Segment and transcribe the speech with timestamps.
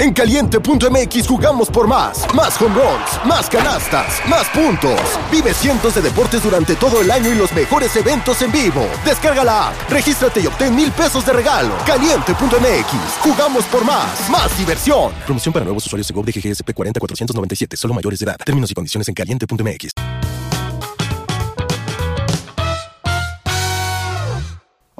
[0.00, 2.24] En caliente.mx jugamos por más.
[2.34, 4.98] Más home runs, más canastas, más puntos.
[5.30, 8.88] Vive cientos de deportes durante todo el año y los mejores eventos en vivo.
[9.04, 11.74] Descarga la app, regístrate y obtén mil pesos de regalo.
[11.84, 14.30] Caliente.mx, jugamos por más.
[14.30, 15.12] Más diversión.
[15.26, 18.38] Promoción para nuevos usuarios de GOV de GGSP 40497, solo mayores de edad.
[18.42, 20.19] Términos y condiciones en caliente.mx.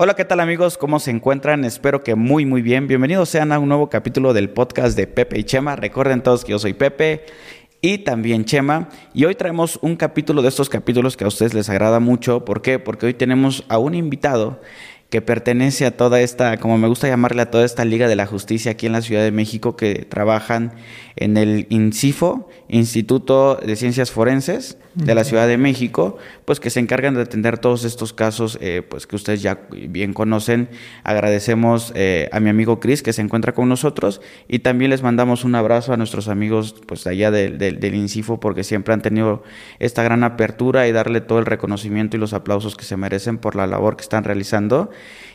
[0.03, 0.79] Hola, ¿qué tal amigos?
[0.79, 1.62] ¿Cómo se encuentran?
[1.67, 2.87] Espero que muy muy bien.
[2.87, 5.77] Bienvenidos sean a un nuevo capítulo del podcast de Pepe y Chema.
[5.77, 7.27] Recuerden todos que yo soy Pepe
[7.82, 8.89] y también Chema.
[9.13, 12.46] Y hoy traemos un capítulo de estos capítulos que a ustedes les agrada mucho.
[12.46, 12.79] ¿Por qué?
[12.79, 14.63] Porque hoy tenemos a un invitado
[15.11, 18.25] que pertenece a toda esta, como me gusta llamarle, a toda esta Liga de la
[18.25, 20.72] Justicia aquí en la Ciudad de México que trabajan
[21.17, 26.80] en el INCIFO, Instituto de Ciencias Forenses de la Ciudad de México, pues que se
[26.80, 30.68] encargan de atender todos estos casos eh, pues que ustedes ya bien conocen.
[31.04, 35.44] Agradecemos eh, a mi amigo Chris que se encuentra con nosotros y también les mandamos
[35.44, 39.42] un abrazo a nuestros amigos pues allá del INCIFO porque siempre han tenido
[39.78, 43.56] esta gran apertura y darle todo el reconocimiento y los aplausos que se merecen por
[43.56, 44.91] la labor que están realizando.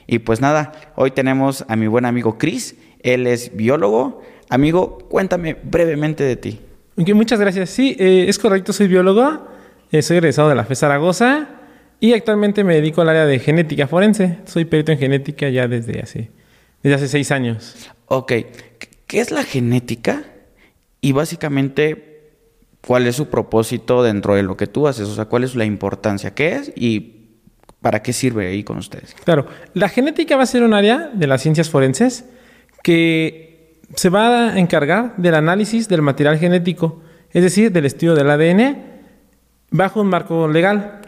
[0.08, 4.22] Y pues nada, hoy tenemos a mi buen amigo Chris, él es biólogo.
[4.50, 6.61] Amigo, cuéntame brevemente de ti.
[6.96, 7.70] Muchas gracias.
[7.70, 9.48] Sí, eh, es correcto, soy biólogo,
[9.92, 11.48] eh, soy egresado de la FE Zaragoza
[12.00, 14.40] y actualmente me dedico al área de genética forense.
[14.46, 16.32] Soy perito en genética ya desde hace,
[16.84, 17.90] desde hace seis años.
[18.08, 18.34] Ok,
[19.08, 20.23] ¿qué es la genética?
[21.02, 22.32] Y básicamente,
[22.86, 25.08] ¿cuál es su propósito dentro de lo que tú haces?
[25.08, 26.34] O sea, ¿cuál es la importancia?
[26.34, 27.16] ¿Qué es y
[27.82, 29.16] para qué sirve ahí con ustedes?
[29.23, 32.26] Claro, la genética va a ser un área de las ciencias forenses
[32.82, 33.55] que
[33.96, 37.02] se va a encargar del análisis del material genético,
[37.32, 38.78] es decir, del estudio del ADN,
[39.72, 41.02] bajo un marco legal.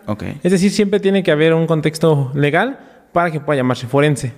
[0.44, 2.80] Es decir, siempre tiene que haber un contexto legal
[3.12, 4.34] para que pueda llamarse forense.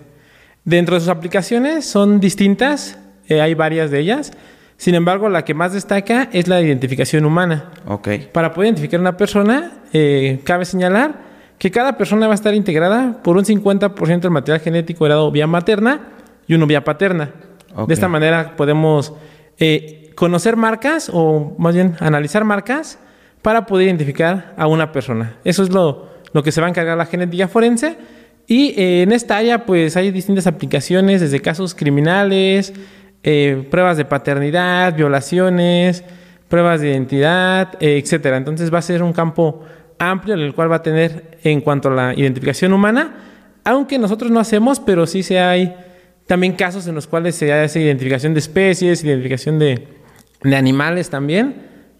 [0.65, 4.31] Dentro de sus aplicaciones son distintas, eh, hay varias de ellas.
[4.77, 7.71] Sin embargo, la que más destaca es la identificación humana.
[8.31, 12.53] Para poder identificar a una persona, eh, cabe señalar que cada persona va a estar
[12.55, 16.07] integrada por un 50% del material genético heredado vía materna
[16.47, 17.31] y uno vía paterna.
[17.87, 19.13] De esta manera podemos
[19.57, 22.99] eh, conocer marcas o más bien analizar marcas
[23.41, 25.37] para poder identificar a una persona.
[25.43, 26.09] Eso es lo,
[26.43, 27.97] que se va a encargar la genética forense.
[28.47, 32.73] Y eh, en esta área pues hay distintas aplicaciones, desde casos criminales,
[33.23, 36.03] eh, pruebas de paternidad, violaciones,
[36.47, 38.37] pruebas de identidad, etcétera.
[38.37, 39.63] Entonces va a ser un campo
[39.99, 43.13] amplio en el cual va a tener en cuanto a la identificación humana,
[43.63, 45.75] aunque nosotros no hacemos, pero sí se hay
[46.29, 49.87] también casos en los cuales se hace identificación de especies, identificación de,
[50.55, 51.55] animales también,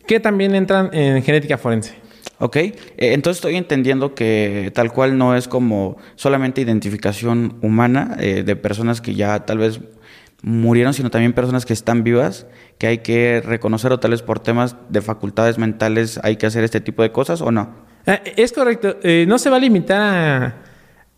[0.06, 1.96] que también entran en genética forense.
[2.38, 8.44] Ok, eh, entonces estoy entendiendo que tal cual no es como solamente identificación humana eh,
[8.44, 9.80] de personas que ya tal vez
[10.44, 12.46] murieron, sino también personas que están vivas,
[12.78, 16.64] que hay que reconocer o tal vez por temas de facultades mentales hay que hacer
[16.64, 17.74] este tipo de cosas o no.
[18.06, 20.54] Eh, es correcto, no se va a limitar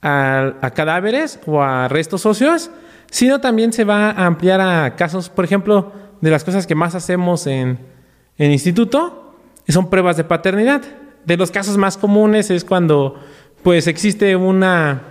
[0.02, 2.72] a, a cadáveres o a restos óseos,
[3.12, 5.92] sino también se va a ampliar a casos, por ejemplo,
[6.22, 7.78] de las cosas que más hacemos en,
[8.38, 9.36] en instituto,
[9.68, 10.82] son pruebas de paternidad.
[11.26, 13.20] De los casos más comunes es cuando
[13.64, 15.02] pues existe una,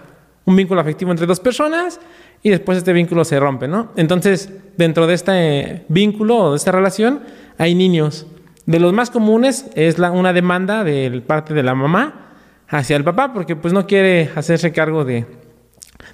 [0.45, 2.01] un vínculo afectivo entre dos personas
[2.43, 3.91] y después este vínculo se rompe, ¿no?
[3.97, 7.21] Entonces, dentro de este vínculo o de esta relación
[7.59, 8.27] hay niños.
[8.65, 12.29] De los más comunes es una demanda de parte de la mamá
[12.67, 15.27] hacia el papá porque pues no quiere hacerse cargo de,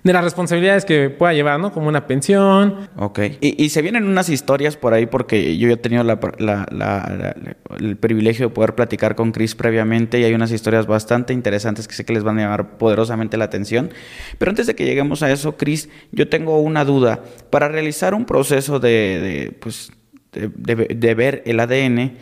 [0.03, 1.73] de las responsabilidades que pueda llevar, ¿no?
[1.73, 2.89] Como una pensión.
[2.97, 3.21] Ok.
[3.41, 8.75] Y, se vienen unas historias por ahí porque yo he tenido el privilegio de poder
[8.75, 12.39] platicar con Chris previamente y hay unas historias bastante interesantes que sé que les van
[12.39, 13.91] a llamar poderosamente la atención.
[14.39, 17.23] Pero antes de que lleguemos a eso, Chris, yo tengo una duda.
[17.51, 19.93] Para realizar un proceso de, pues,
[20.33, 22.17] de, ver el ADN,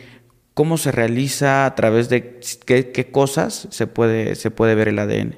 [0.53, 1.65] ¿cómo se realiza?
[1.65, 5.35] ¿A través de qué, cosas se puede, se puede ver el ADN?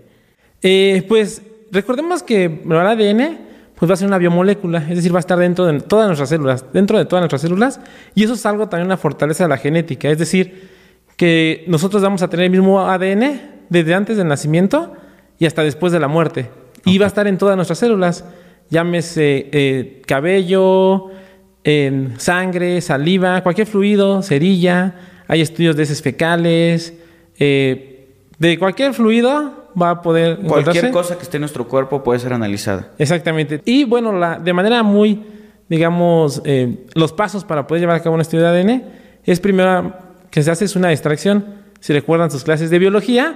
[0.63, 5.19] Eh, pues recordemos que el ADN pues va a ser una biomolécula, es decir, va
[5.19, 7.79] a estar dentro de todas nuestras células, dentro de todas nuestras células,
[8.15, 10.69] y eso es algo también una fortaleza de la genética, es decir,
[11.15, 14.93] que nosotros vamos a tener el mismo ADN desde antes del nacimiento
[15.37, 16.49] y hasta después de la muerte,
[16.85, 18.25] y va a estar en todas nuestras células,
[18.71, 21.11] llámese eh, cabello,
[22.17, 24.95] sangre, saliva, cualquier fluido, cerilla,
[25.27, 26.93] hay estudios de heces fecales,
[27.37, 28.07] eh,
[28.39, 30.39] de cualquier fluido va a poder...
[30.39, 32.91] Cualquier cosa que esté en nuestro cuerpo puede ser analizada.
[32.97, 33.61] Exactamente.
[33.65, 35.23] Y bueno, la, de manera muy,
[35.69, 38.83] digamos, eh, los pasos para poder llevar a cabo un estudio de ADN
[39.23, 39.93] es primero
[40.31, 41.67] que se hace una extracción.
[41.79, 43.35] Si recuerdan sus clases de biología,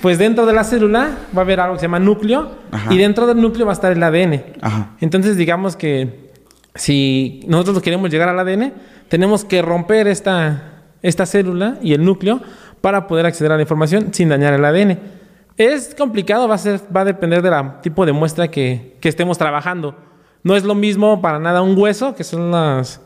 [0.00, 2.50] pues dentro de la célula va a haber algo que se llama núcleo
[2.90, 4.42] y dentro del núcleo va a estar el ADN.
[5.00, 6.30] Entonces digamos que
[6.74, 8.72] si nosotros queremos llegar al ADN,
[9.08, 12.40] tenemos que romper esta, esta célula y el núcleo
[12.80, 14.98] para poder acceder a la información sin dañar el ADN.
[15.56, 19.96] Es complicado, va a, ser, va a depender del tipo de muestra que, estemos trabajando.
[20.42, 23.00] No es lo mismo para nada un hueso, que son las,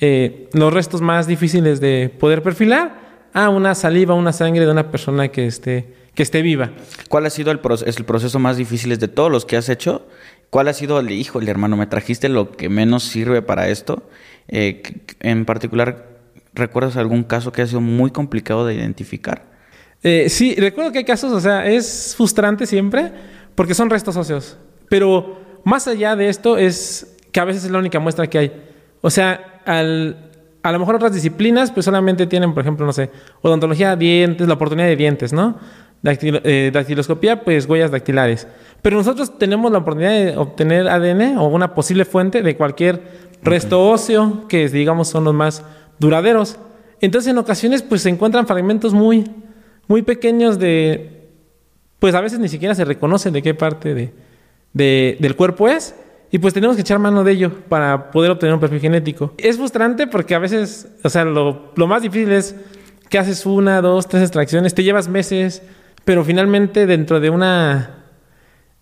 [0.00, 3.04] eh, los restos más difíciles de poder perfilar,
[3.34, 6.70] a una saliva, una sangre de una persona que esté, que esté viva.
[7.08, 10.06] ¿Cuál ha sido el, el proceso más difícil de todos los que has hecho?
[10.50, 11.76] ¿Cuál ha sido el hijo, el hermano?
[11.76, 14.08] ¿Me trajiste lo que menos sirve para esto?
[14.48, 14.82] Eh,
[15.20, 16.06] en particular,
[16.54, 19.53] ¿recuerdas algún caso que ha sido muy complicado de identificar?
[20.04, 23.10] Eh, sí, recuerdo que hay casos, o sea, es frustrante siempre
[23.54, 24.58] porque son restos óseos.
[24.88, 28.52] Pero más allá de esto es que a veces es la única muestra que hay.
[29.00, 30.30] O sea, al,
[30.62, 33.10] a lo mejor otras disciplinas pues solamente tienen, por ejemplo, no sé,
[33.40, 35.58] odontología, dientes, la oportunidad de dientes, ¿no?
[36.04, 38.46] Eh, dactiloscopía, pues huellas dactilares.
[38.82, 43.02] Pero nosotros tenemos la oportunidad de obtener ADN o una posible fuente de cualquier
[43.42, 45.64] resto óseo, que digamos son los más
[45.98, 46.58] duraderos.
[47.00, 49.24] Entonces en ocasiones pues se encuentran fragmentos muy,
[49.88, 51.28] muy pequeños de,
[51.98, 55.94] pues a veces ni siquiera se reconoce de qué parte de, del cuerpo es.
[56.30, 59.32] Y pues tenemos que echar mano de ello para poder obtener un perfil genético.
[59.38, 62.56] Es frustrante porque a veces, o sea, lo, lo más difícil es
[63.08, 65.62] que haces una, dos, tres extracciones, te llevas meses,
[66.04, 68.04] pero finalmente dentro de una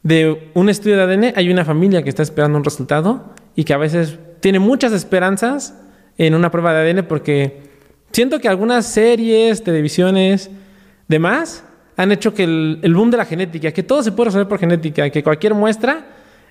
[0.02, 3.75] de un estudio de ADN hay una familia que está esperando un resultado y que
[3.75, 5.75] a veces tiene muchas esperanzas
[6.19, 7.60] en una prueba de ADN porque
[8.10, 10.50] siento que algunas series, televisiones,
[11.12, 11.64] demás,
[11.97, 15.09] han hecho que el, boom de la genética, que todo se puede resolver por genética,
[15.11, 16.06] que cualquier muestra,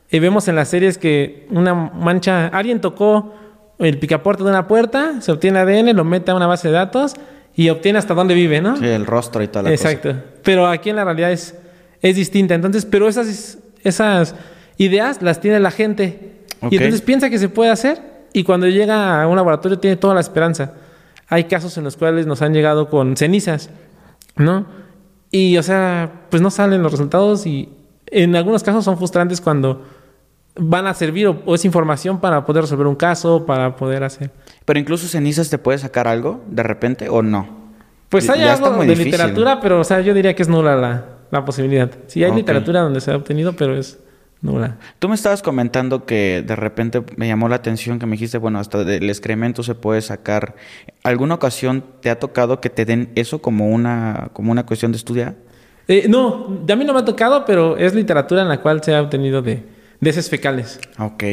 [0.10, 3.34] eh, vemos en las series que una mancha, alguien tocó
[3.80, 7.16] el picaporte de una puerta, se obtiene ADN, lo mete a una base de datos
[7.56, 8.78] y obtiene hasta dónde vive, ¿no?
[8.78, 10.14] Sí, el rostro y toda la Exacto.
[10.44, 11.56] Pero aquí en la realidad es,
[12.02, 12.54] es distinta.
[12.56, 14.36] Entonces, pero esas, esas
[14.78, 16.34] ideas las tiene la gente.
[16.70, 18.00] Y entonces piensa que se puede hacer
[18.34, 20.74] y cuando llega a un laboratorio tiene toda la esperanza.
[21.28, 23.70] Hay casos en los cuales nos han llegado con cenizas,
[24.36, 24.66] ¿no?
[25.32, 27.70] Y, o sea, pues no salen los resultados y
[28.08, 29.86] en algunos casos son frustrantes cuando
[30.56, 34.32] van a servir o, es información para poder resolver un caso, para poder hacer.
[34.66, 37.62] Pero incluso cenizas te puede sacar algo de repente o no.
[38.10, 41.46] Pues hay algo de literatura, pero o sea, yo diría que es nula la, la
[41.46, 41.90] posibilidad.
[42.08, 44.00] Sí, hay literatura donde se ha obtenido, pero es
[44.42, 44.78] nula.
[45.00, 48.60] Tú me estabas comentando que de repente me llamó la atención que me dijiste, bueno,
[48.60, 50.56] hasta del excremento se puede sacar.
[51.04, 54.98] ¿Alguna ocasión te ha tocado que te den eso como una, como una cuestión de
[54.98, 55.36] estudiar?
[55.88, 58.96] Eh, no, a mí no me ha tocado, pero es literatura en la cual se
[58.96, 59.62] ha obtenido de, de
[60.10, 60.80] heces fecales.
[60.98, 61.24] Ok,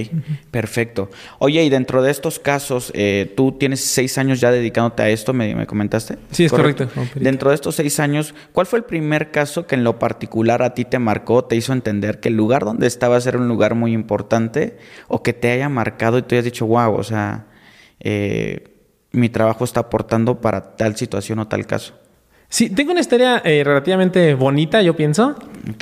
[0.51, 1.11] perfecto.
[1.39, 5.33] Oye, y dentro de estos casos, eh, tú tienes seis años ya dedicándote a esto,
[5.33, 6.19] me, comentaste.
[6.31, 6.89] Sí, es correcto.
[7.15, 10.75] Dentro de estos seis años, ¿cuál fue el primer caso que en lo particular a
[10.75, 13.93] ti te marcó, te hizo entender que el lugar donde estabas era un lugar muy
[13.93, 14.77] importante
[15.09, 17.47] o que te haya marcado y tú hayas dicho, wow, o sea,
[18.01, 18.75] eh,
[19.13, 21.95] mi trabajo está aportando para tal situación o tal caso?
[22.51, 25.37] Sí, tengo una historia eh, relativamente bonita, yo pienso.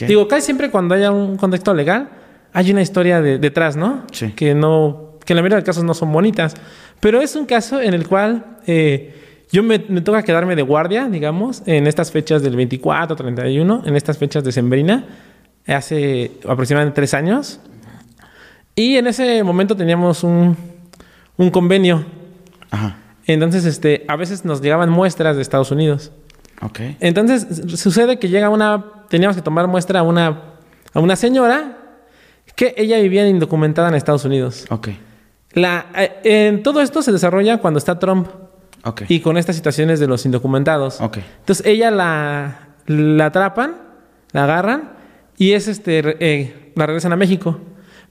[0.07, 2.09] Digo, casi siempre cuando haya un contexto legal,
[2.57, 4.05] hay una historia detrás, ¿no?
[4.13, 4.33] Sí.
[4.33, 6.55] Que no, que en la mayoría de casos no son bonitas.
[7.01, 11.63] Pero es un caso en el cual eh, yo me, toca quedarme de guardia, digamos,
[11.67, 15.05] en estas fechas del 24, 31, en estas fechas de Sembrina,
[15.67, 17.61] hace aproximadamente tres años.
[18.75, 20.57] Y en ese momento teníamos un,
[21.37, 22.07] un convenio.
[22.71, 22.97] Ajá.
[23.27, 26.11] Entonces, este, a veces nos llegaban muestras de Estados Unidos.
[26.63, 26.81] Ok.
[27.01, 30.55] Entonces, sucede que llega una, teníamos que tomar muestra a una,
[30.95, 31.76] a una señora
[32.57, 34.65] que ella vivía indocumentada en Estados Unidos.
[34.71, 34.89] Ok.
[35.53, 38.29] La, eh, en todo esto se desarrolla cuando está Trump.
[38.83, 39.03] Ok.
[39.09, 41.01] Y con estas situaciones de los indocumentados.
[41.01, 41.19] Ok.
[41.41, 43.77] Entonces ella la, la atrapan,
[44.33, 44.93] la agarran
[45.37, 47.61] y es este eh, la regresan a México.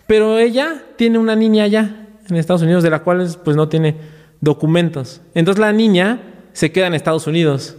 [0.07, 3.97] Pero ella tiene una niña allá en Estados Unidos de la cual pues no tiene
[4.41, 5.21] documentos.
[5.33, 6.21] Entonces la niña
[6.53, 7.77] se queda en Estados Unidos.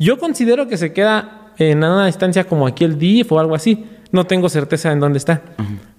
[0.00, 3.86] Yo considero que se queda en una distancia como aquí el DIF o algo así
[4.12, 5.42] no tengo certeza en dónde está.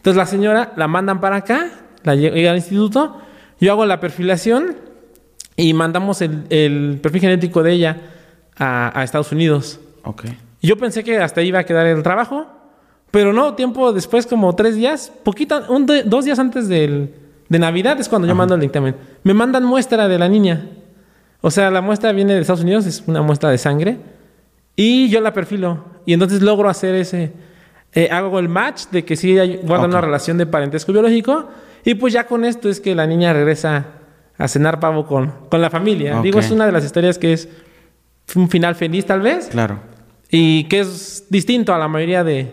[0.03, 1.69] Entonces la señora la mandan para acá,
[2.03, 3.21] la llega al instituto,
[3.61, 4.75] yo hago la perfilación
[5.55, 7.97] y mandamos el, perfil genético de ella
[8.57, 9.79] a, Estados Unidos.
[10.03, 10.25] Ok.
[10.61, 12.47] Yo pensé que hasta ahí iba a quedar el trabajo,
[13.11, 17.09] pero no, tiempo después, como tres días, poquito, un, dos días antes de
[17.47, 18.97] Navidad es cuando yo mando el dictamen.
[19.23, 20.67] Me mandan muestra de la niña.
[21.39, 23.99] O sea, la muestra viene de Estados Unidos, es una muestra de sangre,
[24.75, 25.85] y yo la perfilo.
[26.05, 27.31] Y entonces logro hacer ese,
[27.95, 31.49] eh, hago el match de que sí guardan una relación de parentesco biológico
[31.85, 33.85] y pues ya con esto es que la niña regresa
[34.37, 36.19] a cenar pavo con, con la familia.
[36.21, 37.47] Digo, es una de las historias que es
[38.35, 39.47] un final feliz tal vez.
[39.47, 39.79] Claro.
[40.29, 42.51] Y que es distinto a la mayoría de,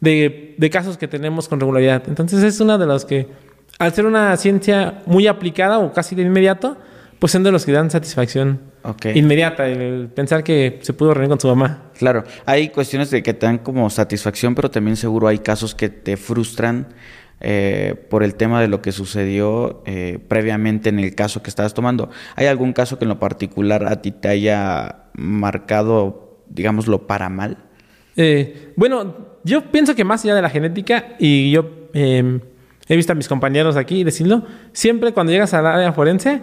[0.00, 2.04] de, de casos que tenemos con regularidad.
[2.06, 3.26] Entonces es una de las que
[3.78, 6.76] al ser una ciencia muy aplicada o casi de inmediato,
[7.18, 9.06] pues son de los que dan satisfacción Ok.
[9.14, 11.90] inmediata, el pensar que se pudo reunir con su mamá.
[11.98, 15.88] Claro, hay cuestiones de que te dan como satisfacción, pero también seguro hay casos que
[15.88, 16.88] te frustran
[17.40, 21.74] eh, por el tema de lo que sucedió eh, previamente en el caso que estabas
[21.74, 22.10] tomando.
[22.36, 27.58] ¿Hay algún caso que en lo particular a ti te haya marcado, digámoslo, para mal?
[28.16, 32.40] Eh, bueno, yo pienso que más allá de la genética, y yo eh,
[32.88, 36.42] he visto a mis compañeros aquí decirlo, siempre cuando llegas al área forense,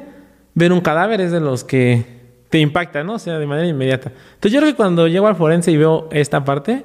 [0.55, 2.15] ver un cadáver es de los que
[2.49, 3.13] te impacta, ¿no?
[3.13, 4.11] O sea, de manera inmediata.
[4.35, 6.83] Entonces yo creo que cuando llego al forense y veo esta parte,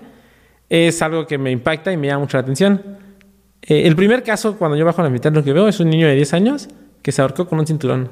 [0.69, 2.83] es algo que me impacta y me llama mucho la atención.
[3.63, 6.07] Eh, el primer caso, cuando yo bajo la mitad, lo que veo es un niño
[6.07, 6.69] de 10 años
[7.03, 8.11] que se ahorcó con un cinturón.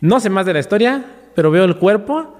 [0.00, 1.04] No sé más de la historia,
[1.34, 2.36] pero veo el cuerpo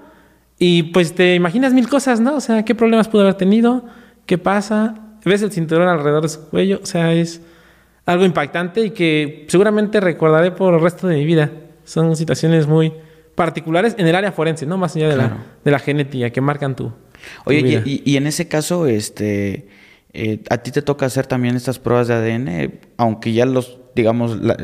[0.57, 2.35] y pues te imaginas mil cosas, ¿no?
[2.35, 3.85] O sea, ¿qué problemas pudo haber tenido?
[4.25, 4.95] ¿Qué pasa?
[5.25, 7.41] Ves el cinturón alrededor de su cuello, o sea, es
[8.05, 11.51] algo impactante y que seguramente recordaré por el resto de mi vida.
[11.89, 12.93] Son situaciones muy
[13.35, 14.77] particulares en el área forense, ¿no?
[14.77, 15.35] Más allá de, Claro.
[15.35, 16.93] la, de la genética que marcan tu, tu
[17.45, 17.81] Oye, vida.
[17.85, 19.67] y, en ese caso, este,
[20.13, 24.39] eh, a ti te toca hacer también estas pruebas de ADN, aunque ya los, digamos,
[24.39, 24.55] la-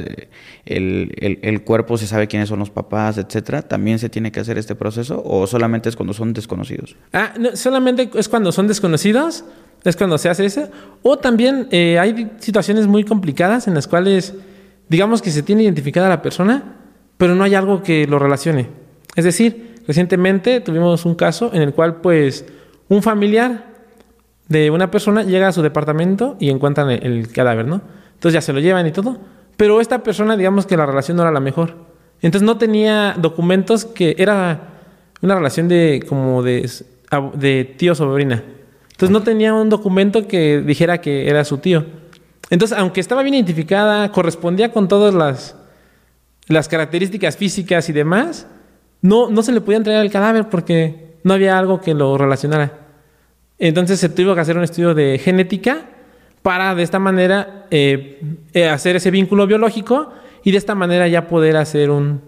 [0.66, 4.40] el, el- el cuerpo se sabe quiénes son los papás, etcétera, ¿también se tiene que
[4.40, 6.96] hacer este proceso o solamente es cuando son desconocidos?
[7.14, 9.46] Ah, no, solamente es cuando son desconocidos,
[9.84, 10.70] es cuando se hace eso.
[11.02, 14.34] O también eh, hay situaciones muy complicadas en las cuales,
[14.90, 16.82] digamos que se tiene identificada la persona,
[17.18, 18.68] pero no hay algo que lo relacione.
[19.16, 22.46] Es decir, recientemente tuvimos un caso en el cual, pues,
[22.90, 23.74] un familiar
[24.48, 27.82] de una persona llega a su departamento y encuentran el, el cadáver, ¿no?
[28.14, 29.18] Entonces ya se lo llevan y todo.
[29.58, 31.76] Pero esta persona, digamos que la relación no era la mejor.
[32.22, 34.70] Entonces no tenía documentos que era
[35.22, 36.70] una relación de como de,
[37.36, 38.44] de tío sobrina.
[38.92, 41.86] Entonces no tenía un documento que dijera que era su tío.
[42.50, 45.56] Entonces, aunque estaba bien identificada, correspondía con todas las,
[46.48, 48.48] las características físicas y demás,
[49.02, 52.80] no, no se le podía entregar el cadáver porque no había algo que lo relacionara.
[53.58, 55.86] Entonces se tuvo que hacer un estudio de genética
[56.42, 58.22] para de esta manera eh,
[58.54, 60.12] eh, hacer ese vínculo biológico
[60.44, 62.22] y de esta manera ya poder hacer un,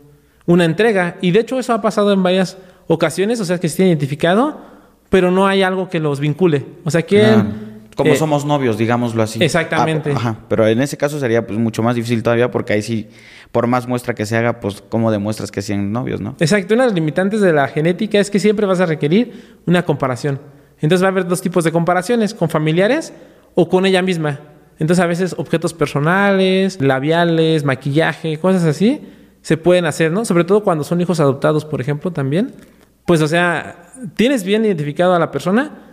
[0.45, 1.17] una entrega.
[1.21, 2.57] Y de hecho eso ha pasado en varias
[2.87, 4.61] ocasiones, o sea que se tiene identificado,
[5.09, 6.65] pero no hay algo que los vincule.
[6.83, 7.66] O sea que...
[7.97, 9.43] como eh, somos novios, digámoslo así.
[9.43, 10.11] Exactamente.
[10.11, 13.09] Ah, ajá, pero en ese caso sería pues mucho más difícil todavía porque ahí sí,
[13.51, 16.35] por más muestra que se haga, pues cómo demuestras que sean novios, ¿no?
[16.39, 19.83] Exacto, una de las limitantes de la genética es que siempre vas a requerir una
[19.83, 20.39] comparación.
[20.79, 23.13] Entonces va a haber dos tipos de comparaciones, con familiares
[23.55, 24.39] o con ella misma.
[24.77, 29.01] Entonces a veces objetos personales, labiales, maquillaje, cosas así,
[29.41, 30.23] se pueden hacer, ¿no?
[30.23, 32.53] Sobre todo cuando son hijos adoptados, por ejemplo, también.
[33.07, 35.86] Pues o sea, tienes bien identificado a la persona,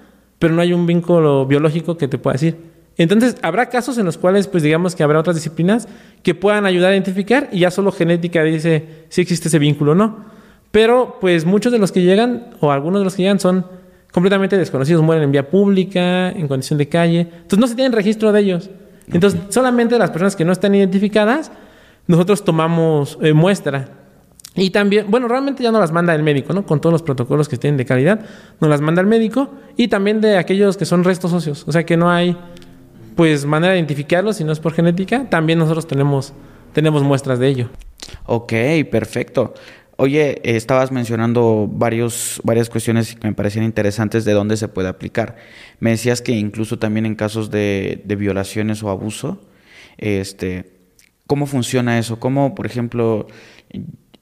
[0.45, 2.59] pero no hay un vínculo biológico que te pueda decir.
[2.99, 5.89] Entonces, habrá casos en los cuales, pues digamos que habrá otras disciplinas
[6.23, 9.95] que puedan ayudar a identificar y ya solo genética dice si existe ese vínculo o
[9.95, 10.27] no.
[10.71, 13.65] Pero, pues muchos de los que llegan, o algunos de los que llegan, son
[14.13, 17.21] completamente desconocidos, mueren en vía pública, en condición de calle.
[17.21, 18.69] Entonces, no se tiene registro de ellos.
[19.11, 21.53] Entonces, solamente las personas que no están identificadas,
[22.07, 23.89] nosotros tomamos eh, muestra.
[24.57, 26.65] Y también, bueno, realmente ya no las manda el médico, ¿no?
[26.65, 28.21] Con todos los protocolos que tienen de calidad,
[28.61, 31.85] nos las manda el médico y también de aquellos que son restos óseos, o sea
[31.85, 32.37] que no hay,
[33.17, 36.33] pues, manera de identificarlos si no es por genética, también nosotros tenemos,
[36.73, 37.69] tenemos muestras de ello.
[38.27, 38.53] Ok,
[38.91, 39.55] perfecto.
[39.97, 45.37] Oye, estabas mencionando varios, varias cuestiones que me parecían interesantes de dónde se puede aplicar.
[45.79, 49.41] Me decías que incluso también en casos de, de violaciones o abuso,
[49.97, 50.73] este,
[51.29, 52.19] ¿cómo funciona eso?
[52.19, 53.29] ¿Cómo, por ejemplo,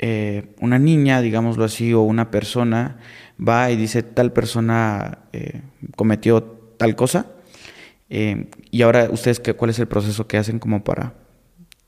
[0.05, 2.99] eh, una niña, digámoslo así, o una persona
[3.39, 5.63] va y dice tal persona eh,
[5.95, 6.43] cometió
[6.77, 7.27] tal cosa?
[8.11, 11.15] Eh, y ahora, ¿ustedes qué, cuál es el proceso que hacen como para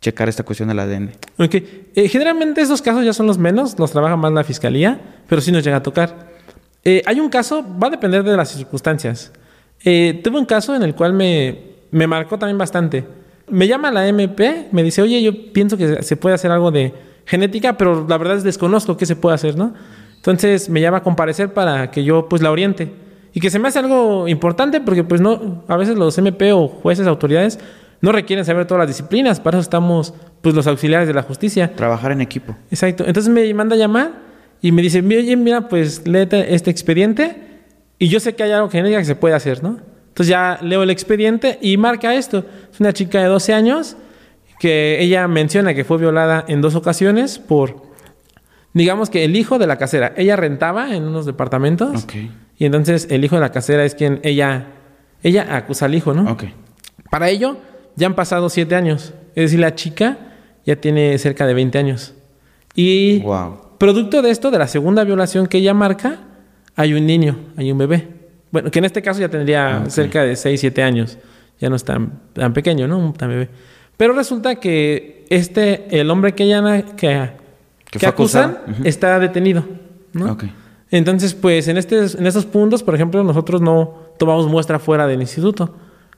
[0.00, 1.10] checar esta cuestión del ADN?
[1.38, 5.40] Ok, eh, generalmente esos casos ya son los menos, los trabaja más la fiscalía, pero
[5.40, 6.32] sí nos llega a tocar.
[7.06, 9.32] Hay un caso, va a depender de las circunstancias.
[9.82, 11.58] Tuve un caso en el cual me,
[11.90, 13.04] me marcó también bastante.
[13.48, 16.92] Me llama la MP, me dice, oye, yo pienso que se puede hacer algo de
[17.26, 19.74] genética, pero la verdad es desconozco qué se puede hacer, ¿no?
[20.16, 22.92] Entonces me llama a comparecer para que yo pues la oriente.
[23.32, 26.68] Y que se me hace algo importante porque pues no, a veces los MP o
[26.68, 27.58] jueces, autoridades,
[28.00, 31.74] no requieren saber todas las disciplinas, para eso estamos pues los auxiliares de la justicia.
[31.74, 32.54] Trabajar en equipo.
[32.70, 33.04] Exacto.
[33.06, 34.12] Entonces me manda a llamar
[34.60, 37.36] y me dice, oye, mira, pues léete este expediente
[37.98, 39.78] y yo sé que hay algo genética que se puede hacer, ¿no?
[40.08, 42.44] Entonces ya leo el expediente y marca esto.
[42.72, 43.96] Es una chica de 12 años
[44.64, 47.82] que ella menciona que fue violada en dos ocasiones por,
[48.72, 50.14] digamos que el hijo de la casera.
[50.16, 52.06] Ella rentaba en unos departamentos
[52.56, 54.68] y entonces el hijo de la casera es quien ella,
[55.22, 56.32] ella acusa al hijo, ¿no?
[56.32, 56.44] Ok.
[57.10, 57.58] Para ello,
[57.96, 59.12] ya han pasado siete años.
[59.34, 60.16] Es decir, la chica
[60.64, 62.14] ya tiene cerca de 20 años.
[62.74, 63.76] Y Wow.
[63.78, 66.20] producto de esto, de la segunda violación que ella marca,
[66.74, 68.08] hay un niño, hay un bebé.
[68.50, 71.18] Bueno, que en este caso ya tendría Ah, cerca de 6, 7 años.
[71.60, 73.12] Ya no es tan, tan pequeño, ¿no?
[73.12, 73.48] Tan bebé.
[73.96, 77.30] Pero resulta que este, el hombre que ella que,
[77.90, 79.64] Que acusan está detenido,
[80.12, 80.36] ¿no?
[80.90, 85.20] Entonces, pues en, este, en estos puntos, por ejemplo, nosotros no tomamos muestra fuera del
[85.20, 85.74] instituto.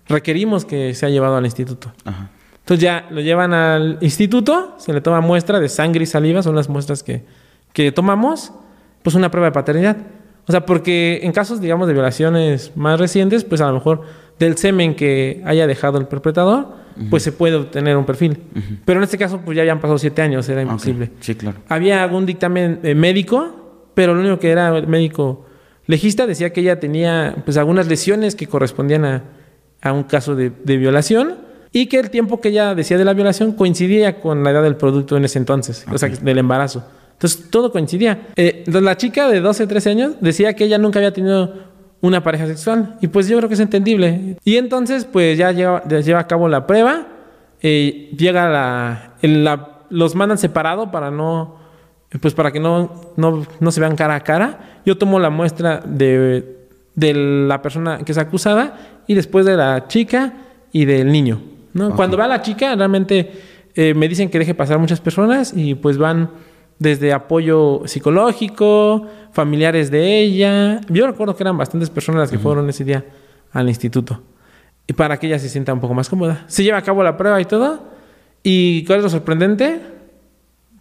[0.09, 1.93] Requerimos que sea llevado al instituto.
[2.05, 2.31] Ajá.
[2.67, 6.57] Entonces ya lo llevan al instituto, se le toma muestra de sangre y saliva, son
[6.57, 7.25] las muestras que,
[7.73, 8.53] que tomamos,
[9.05, 9.97] pues una prueba de paternidad.
[10.49, 14.03] O sea, porque en casos, digamos, de violaciones más recientes, pues a lo mejor
[14.41, 16.75] del semen que haya dejado el perpetrador,
[17.11, 18.39] pues se puede obtener un perfil.
[18.85, 21.11] Pero en este caso, pues ya habían pasado siete años, era imposible.
[21.21, 21.59] Sí, claro.
[21.69, 25.47] Había algún dictamen eh, médico, pero lo único que era el médico
[25.87, 29.23] legista decía que ella tenía pues algunas lesiones que correspondían a,
[29.83, 31.37] a un caso de, de violación
[31.73, 34.77] y que el tiempo que ella decía de la violación coincidía con la edad del
[34.77, 36.85] producto en ese entonces, o sea, del embarazo.
[37.13, 38.29] Entonces todo coincidía.
[38.37, 42.47] Eh, la chica de 12, 13 años decía que ella nunca había tenido una pareja
[42.47, 44.37] sexual y pues yo creo que es entendible.
[44.45, 47.07] Y entonces pues ya lleva, ya lleva a cabo la prueba,
[47.63, 51.57] eh, llega la, el- la- los mandan separado para no
[52.21, 54.81] pues para que no, no, no se vean cara a cara.
[54.87, 56.57] Yo tomo la muestra de,
[56.95, 58.77] de la persona que es acusada
[59.07, 60.33] y después de la chica
[60.73, 61.41] y del niño.
[61.75, 61.95] ¿no?
[61.95, 63.33] Cuando va la chica, realmente
[63.75, 66.31] eh, me dicen que deje pasar muchas personas y pues van
[66.79, 70.81] desde apoyo psicológico, familiares de ella.
[70.89, 73.05] Yo recuerdo que eran bastantes personas las que fueron ese día
[73.53, 74.23] al instituto.
[74.87, 76.45] Y para que ella se sienta un poco más cómoda.
[76.47, 77.81] Se lleva a cabo la prueba y todo.
[78.43, 79.81] ¿Y cuál es lo sorprendente?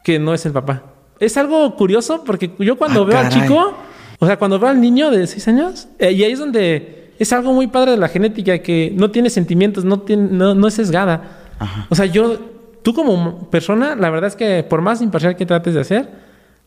[0.03, 0.83] Que no es el papá.
[1.19, 3.41] Es algo curioso porque yo cuando Ah, veo al caray.
[3.41, 3.73] chico,
[4.19, 7.31] o sea, cuando veo al niño de 6 años, eh, y ahí es donde es
[7.33, 10.73] algo muy padre de la genética, que no tiene sentimientos, no, tiene, no, no es
[10.75, 11.39] sesgada.
[11.57, 11.87] Ajá.
[11.89, 12.37] O sea, yo,
[12.85, 16.07] tú como persona, la verdad es que por más imparcial que trates de hacer,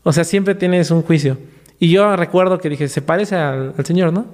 [0.03, 1.37] o sea, siempre tienes un juicio.
[1.79, 4.25] Y yo recuerdo que dije, se parece al, al Señor, ¿no?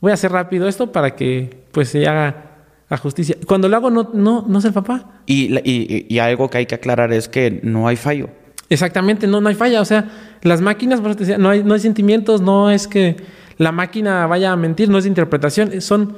[0.00, 2.44] Voy a hacer rápido esto para que pues se haga
[2.88, 3.34] la justicia.
[3.44, 5.20] Cuando lo hago, no, no, no es el papá.
[5.26, 8.28] Y, y- y algo que hay que aclarar es que no hay fallo.
[8.70, 9.80] Exactamente, no, no hay falla.
[9.80, 10.08] O sea,
[10.42, 13.16] las máquinas, por eso te decía, no hay, no hay sentimientos, no es que
[13.58, 16.16] la máquina vaya a mentir, no es interpretación, son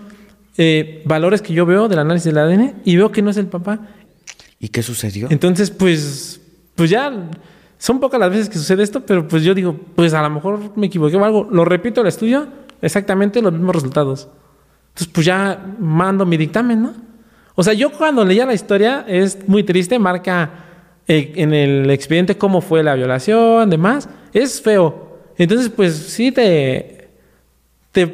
[0.58, 3.46] eh, valores que yo veo del análisis del ADN y veo que no es el
[3.46, 3.78] papá.
[4.60, 5.28] ¿Y qué sucedió?
[5.30, 6.40] Entonces, pues,
[6.74, 7.30] pues ya
[7.78, 10.76] son pocas las veces que sucede esto, pero pues yo digo, pues a lo mejor
[10.76, 11.48] me equivoqué o algo.
[11.50, 12.48] Lo repito el estudio,
[12.82, 14.28] exactamente los mismos resultados.
[14.88, 16.94] Entonces, pues ya mando mi dictamen, ¿no?
[17.54, 20.50] O sea, yo cuando leía la historia es muy triste, marca
[21.06, 24.08] eh, en el expediente cómo fue la violación, demás.
[24.32, 25.18] Es feo.
[25.36, 27.10] Entonces, pues sí te,
[27.92, 28.06] te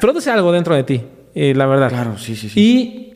[0.00, 1.02] produce algo dentro de ti,
[1.34, 1.88] eh, la verdad.
[1.88, 2.60] Claro, sí, sí, sí.
[2.60, 3.09] Y,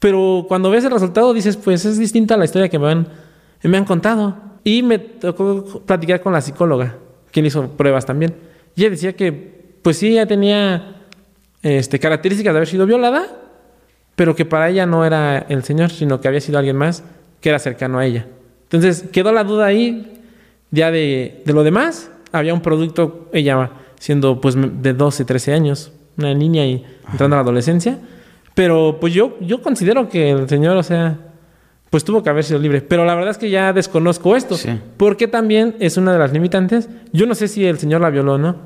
[0.00, 3.06] pero cuando ves el resultado dices, pues es distinta a la historia que me han,
[3.62, 4.34] me han contado.
[4.64, 6.96] Y me tocó platicar con la psicóloga,
[7.30, 8.34] quien hizo pruebas también.
[8.74, 11.02] Y ella decía que, pues sí, ella tenía
[11.62, 13.26] este, características de haber sido violada,
[14.16, 17.04] pero que para ella no era el señor, sino que había sido alguien más
[17.40, 18.26] que era cercano a ella.
[18.64, 20.20] Entonces quedó la duda ahí
[20.70, 22.10] ya de, de lo demás.
[22.32, 27.38] Había un producto, ella siendo pues de 12, 13 años, una niña y entrando a
[27.38, 27.98] la adolescencia.
[28.54, 31.18] Pero pues yo, yo considero que el señor, o sea,
[31.88, 32.80] pues tuvo que haber sido libre.
[32.82, 34.56] Pero la verdad es que ya desconozco esto.
[34.56, 34.78] Sí.
[34.96, 36.88] Porque también es una de las limitantes.
[37.12, 38.56] Yo no sé si el señor la violó o no.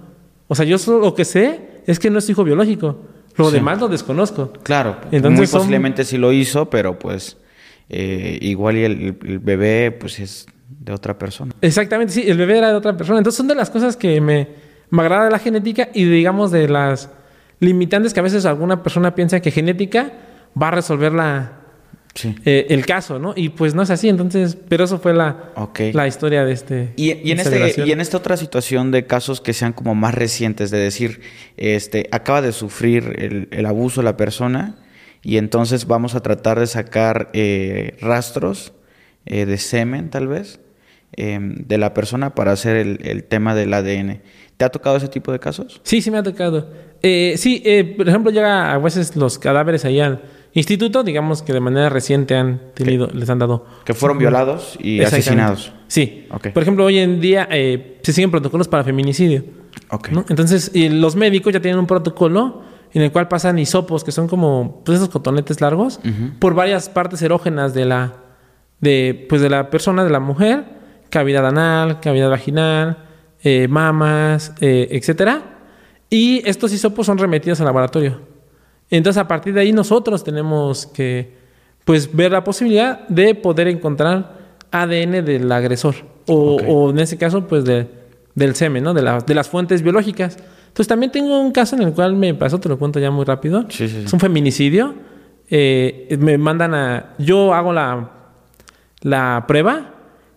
[0.48, 3.00] O sea, yo solo lo que sé es que no es hijo biológico.
[3.36, 3.54] Lo Sí.
[3.54, 4.52] demás lo desconozco.
[4.62, 7.36] Claro, Entonces muy son- posiblemente sí lo hizo, pero pues
[7.88, 11.52] eh, igual y el, el bebé pues es de otra persona.
[11.60, 13.18] Exactamente, sí, el bebé era de otra persona.
[13.18, 14.48] Entonces son de las cosas que me,
[14.90, 17.10] me agrada de la genética y digamos de las
[17.64, 20.12] limitantes que a veces alguna persona piensa que genética
[20.60, 21.60] va a resolver la,
[22.14, 22.32] Sí.
[22.44, 23.32] eh, el caso, ¿no?
[23.34, 25.50] Y pues no es así, entonces, pero eso fue la,
[25.92, 26.92] la historia de este.
[26.94, 29.96] Y, y en esta este, y en esta otra situación de casos que sean como
[29.96, 31.22] más recientes, de decir,
[31.56, 34.76] este, acaba de sufrir el, el abuso la persona
[35.22, 38.74] y entonces vamos a tratar de sacar eh, rastros
[39.26, 40.60] eh, de semen, tal vez,
[41.16, 44.20] eh, de la persona para hacer el, el tema del ADN.
[44.56, 45.80] ¿Te ha tocado ese tipo de casos?
[45.82, 46.70] Sí, sí me ha tocado.
[47.06, 50.22] Eh, sí, eh, por ejemplo, llega a veces los cadáveres ahí al
[50.54, 53.66] instituto, digamos que de manera reciente han tenido, les han dado.
[53.84, 55.70] Que fueron violados y asesinados.
[55.86, 56.26] Sí.
[56.30, 56.48] Ok.
[56.54, 59.44] Por ejemplo, hoy en día eh, se siguen protocolos para feminicidio.
[59.90, 60.08] Ok.
[60.12, 60.24] ¿no?
[60.30, 62.62] Entonces, y los médicos ya tienen un protocolo
[62.94, 66.00] en el cual pasan hisopos, que son como pues, esos cotonetes largos,
[66.38, 68.14] por varias partes erógenas de la,
[68.80, 70.64] de, pues, de la persona, de la mujer,
[71.10, 73.04] cavidad anal, cavidad vaginal,
[73.42, 75.53] eh, mamas, eh, etcétera.
[76.14, 78.20] Y estos hisopos son remitidos al laboratorio.
[78.90, 81.32] Entonces, a partir de ahí nosotros tenemos que
[81.84, 84.38] pues ver la posibilidad de poder encontrar
[84.70, 85.94] ADN del agresor.
[86.28, 87.88] O, en ese caso, pues de-
[88.34, 88.94] del semen, ¿no?
[88.94, 90.36] De, la- de las fuentes biológicas.
[90.68, 93.24] Entonces también tengo un caso en el cual me pasó, te lo cuento ya muy
[93.24, 93.62] rápido.
[93.68, 94.02] Sí, sí, sí.
[94.06, 94.94] Es un feminicidio.
[95.50, 97.14] Eh, me mandan a...
[97.18, 98.10] Yo hago la,
[99.02, 99.90] la prueba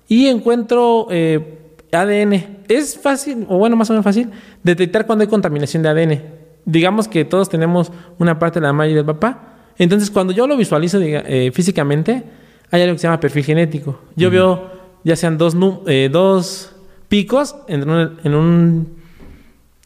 [0.07, 1.56] y encuentro eh,
[1.91, 2.57] ADN.
[2.67, 4.29] Es fácil, o bueno, más o menos fácil,
[4.63, 6.21] detectar cuando hay contaminación de ADN.
[6.65, 9.53] Digamos que todos tenemos una parte de la mamá y del papá.
[9.77, 12.23] Entonces, cuando yo lo visualizo diga- eh, físicamente,
[12.71, 13.99] hay algo que se llama perfil genético.
[14.15, 14.71] Yo veo
[15.03, 15.55] ya sean dos,
[15.87, 16.73] eh, dos
[17.07, 18.87] picos en un, en un,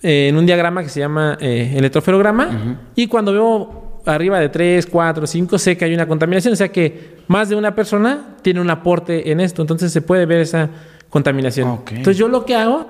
[0.01, 2.77] eh, en un diagrama que se llama eh, electroferograma.
[2.95, 6.53] Y cuando veo arriba de 3, 4, 5, sé que hay una contaminación.
[6.53, 9.61] O sea que más de una persona tiene un aporte en esto.
[9.61, 10.69] Entonces se puede ver esa
[11.11, 11.69] contaminación.
[11.69, 11.91] Ok.
[11.91, 12.87] Entonces yo lo que hago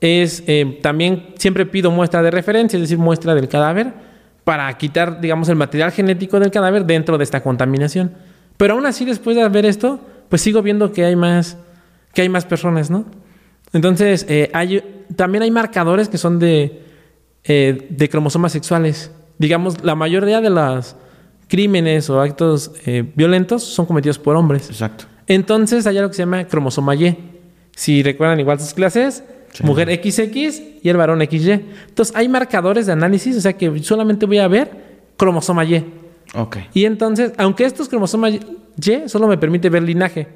[0.00, 3.92] es eh, también siempre pido muestra de referencia, es decir, muestra del cadáver,
[4.44, 8.12] para quitar, digamos, el material genético del cadáver dentro de esta contaminación.
[8.56, 11.58] Pero aún así, después de ver esto, pues sigo viendo que hay más,
[12.14, 13.04] que hay más personas, ¿no?
[13.72, 16.80] Entonces, eh, hay, también hay marcadores que son de,
[17.44, 19.10] eh, de cromosomas sexuales.
[19.38, 20.96] Digamos, la mayoría de los
[21.48, 24.68] crímenes o actos eh, violentos son cometidos por hombres.
[24.70, 25.04] Exacto.
[25.26, 27.35] Entonces hay algo que se llama cromosoma Y.
[27.76, 29.22] Si recuerdan igual sus clases,
[29.62, 31.50] mujer XX y el varón XY.
[31.88, 35.84] Entonces hay marcadores de análisis, o sea que solamente voy a ver cromosoma Y.
[36.34, 36.56] Ok.
[36.72, 40.26] Y entonces, aunque estos cromosomas Y solo me permite ver linaje,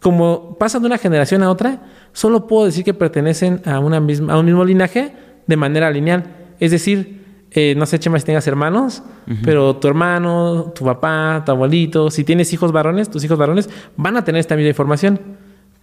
[0.00, 4.34] como pasan de una generación a otra, solo puedo decir que pertenecen a, una misma,
[4.34, 5.12] a un mismo linaje
[5.48, 6.24] de manera lineal.
[6.60, 9.02] Es decir, eh, no sé, Chema, si tengas hermanos,
[9.42, 14.16] pero tu hermano, tu papá, tu abuelito, si tienes hijos varones, tus hijos varones van
[14.16, 15.18] a tener esta misma información.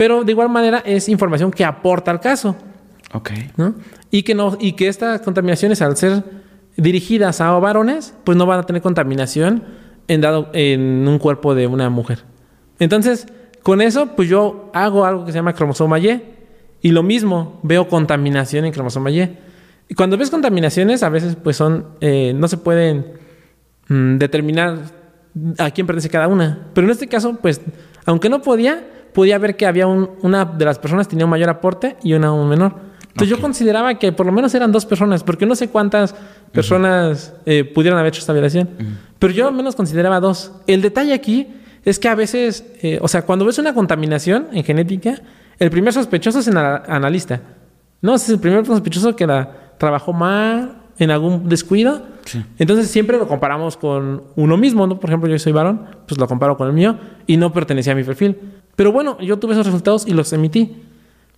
[0.02, 2.56] Pero de igual manera es información que aporta al caso.
[3.14, 3.30] Ok.
[3.56, 3.76] ¿no?
[4.10, 6.24] Y que no, y que estas contaminaciones, al ser
[6.76, 9.64] dirigidas a varones, pues no van a tener contaminación
[10.08, 12.24] en dado en un cuerpo de una mujer.
[12.80, 13.28] Entonces,
[13.62, 16.20] con eso, pues yo hago algo que se llama cromosoma Y.
[16.82, 19.38] Y lo mismo, veo contaminación en cromosoma Y.
[19.88, 23.06] Y cuando ves contaminaciones, a veces pues son, eh, no se pueden
[23.88, 24.80] mm, determinar
[25.60, 26.70] a quién pertenece cada una.
[26.74, 27.62] Pero en este caso, pues,
[28.08, 31.50] aunque no podía, podía ver que había un- una de las personas tenía un mayor
[31.50, 32.76] aporte y una un menor.
[33.10, 36.16] Entonces yo consideraba que por lo menos eran dos personas, porque no sé cuántas
[36.54, 38.70] personas eh, pudieran haber hecho esta violación.
[39.20, 40.52] Pero yo al menos consideraba dos.
[40.68, 41.48] El detalle aquí
[41.84, 45.16] es que a veces, eh, o sea, cuando ves una contaminación en genética,
[45.60, 47.42] el primer sospechoso es el ana- analista.
[48.02, 52.02] No, es el primer sospechoso que la trabajó mal, en algún descuido.
[52.26, 52.44] Sí.
[52.60, 55.00] Entonces siempre lo comparamos con uno mismo, ¿no?
[55.00, 57.96] Por ejemplo, yo soy varón, pues lo comparo con el mío y no pertenecía a
[57.96, 58.38] mi perfil.
[58.76, 60.76] Pero bueno, yo tuve esos resultados y los emití.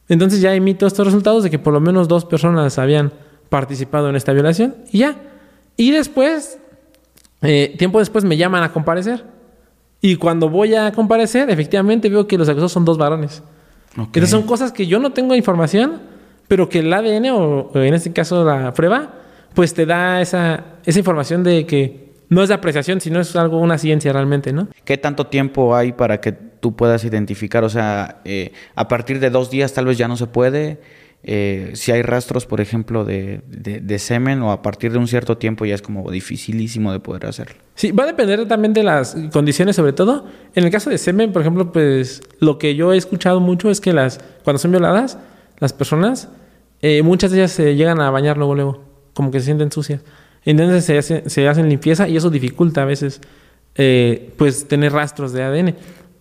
[0.09, 3.11] Entonces ya emito estos resultados de que por lo menos dos personas habían
[3.49, 5.15] participado en esta violación y ya.
[5.77, 6.59] Y después,
[7.41, 9.23] eh, tiempo después me llaman a comparecer.
[10.01, 13.41] Y cuando voy a comparecer, efectivamente veo que los acusados son dos varones.
[13.93, 14.07] Ok.
[14.07, 16.01] Entonces son cosas que yo no tengo información,
[16.47, 19.13] pero que el ADN o, o en este caso la prueba,
[19.53, 23.59] pues te da esa, esa información de que no es de apreciación, sino es algo,
[23.59, 24.67] una ciencia realmente, ¿no?
[24.85, 27.63] ¿Qué tanto tiempo hay para que tú puedas identificar?
[27.63, 30.79] O sea, eh, a partir de dos días tal vez ya no se puede.
[31.25, 35.07] Eh, si hay rastros, por ejemplo, de, de- de semen o a partir de un
[35.07, 37.55] cierto tiempo ya es como dificilísimo de poder hacerlo.
[37.75, 40.25] Sí, va a depender también de las condiciones, sobre todo.
[40.53, 43.79] En el caso de semen, por ejemplo, pues lo que yo he escuchado mucho es
[43.79, 45.17] que las cuando son violadas,
[45.59, 46.27] las personas,
[46.81, 48.83] eh, muchas de ellas se llegan a bañar luego, luego,
[49.13, 50.01] como que se sienten sucias.
[50.45, 53.21] Entonces se, hace- se hacen limpieza y eso dificulta a veces,
[53.75, 55.75] eh, pues, tener rastros de ADN.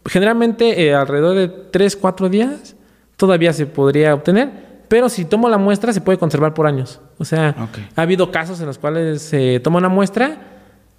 [0.06, 2.74] Generalmente, eh, alrededor de 3, 4 días,
[3.16, 4.50] todavía se podría obtener,
[4.88, 7.00] pero si tomo la muestra, se puede conservar por años.
[7.18, 7.78] O sea, Ok.
[7.96, 10.38] ha habido casos en los cuales se toma una muestra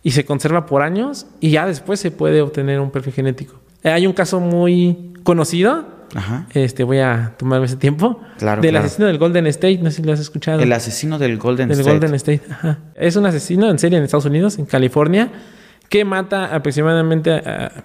[0.04, 3.56] y se conserva por años y ya después se puede obtener un perfil genético.
[3.84, 6.48] Eh, hay un caso muy conocido, Ajá.
[6.54, 8.86] este voy a tomarme ese tiempo, Claro, del claro.
[8.86, 10.62] asesino del Golden State, no sé si lo has escuchado.
[10.62, 11.98] El asesino del Golden del State.
[12.00, 12.42] Golden State.
[12.50, 12.80] ajá.
[12.96, 15.30] Es un asesino en serie en Estados Unidos, en California,
[15.90, 17.84] que mata aproximadamente a-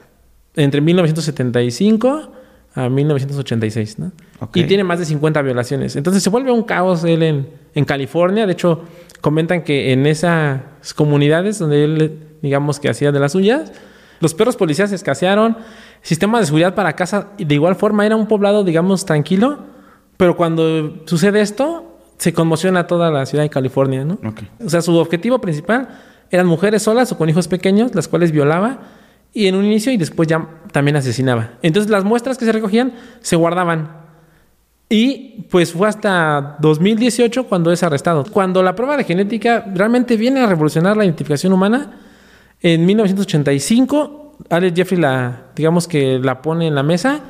[0.57, 2.33] entre 1975
[2.75, 4.13] a 1986, ¿no?
[4.55, 5.97] Y tiene más de 50 violaciones.
[5.97, 8.47] Entonces se vuelve un caos él en, en California.
[8.47, 8.85] De hecho,
[9.21, 10.61] comentan que en esas
[10.95, 13.73] comunidades donde él, digamos que hacía de las suyas,
[14.21, 15.57] los perros policías escasearon,
[16.03, 19.59] sistemas de seguridad para casa, de igual forma era un poblado, digamos, tranquilo,
[20.17, 24.15] pero cuando sucede esto, se conmociona toda la ciudad de California, ¿no?
[24.15, 24.43] Ok.
[24.65, 25.89] O sea, su objetivo principal
[26.31, 28.81] eran mujeres solas o con hijos pequeños, las cuales violaba
[29.33, 31.53] y en un inicio y después ya también asesinaba.
[31.63, 34.09] Entonces las muestras que se recogían se guardaban.
[34.91, 38.25] Y pues fue hasta 2018 cuando es arrestado.
[38.25, 42.01] Cuando la prueba de genética realmente viene a revolucionar la identificación humana,
[42.61, 47.21] en 1985 Alex Jeffrey la, digamos que la pone en la mesa.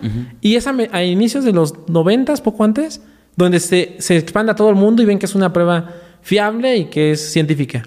[0.41, 3.03] Y es a, inicios de los noventas, poco antes,
[3.37, 5.91] donde se, se expande a todo el mundo y ven que es una prueba
[6.23, 7.83] fiable y que es científica.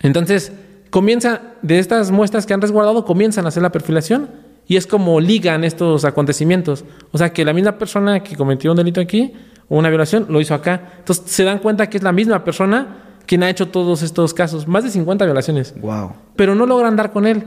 [0.00, 0.52] Entonces,
[0.90, 4.30] comienza, de estas muestras que han resguardado, comienzan a hacer la perfilación
[4.66, 6.84] y es como ligan estos acontecimientos.
[7.10, 9.32] O sea, que la misma persona que cometió un delito aquí
[9.68, 10.92] o una violación lo hizo acá.
[10.98, 14.66] Entonces, se dan cuenta que es la misma persona quien ha hecho todos estos casos,
[14.66, 16.12] más de 50 violaciones Wow.
[16.34, 17.44] pero no logran dar con él.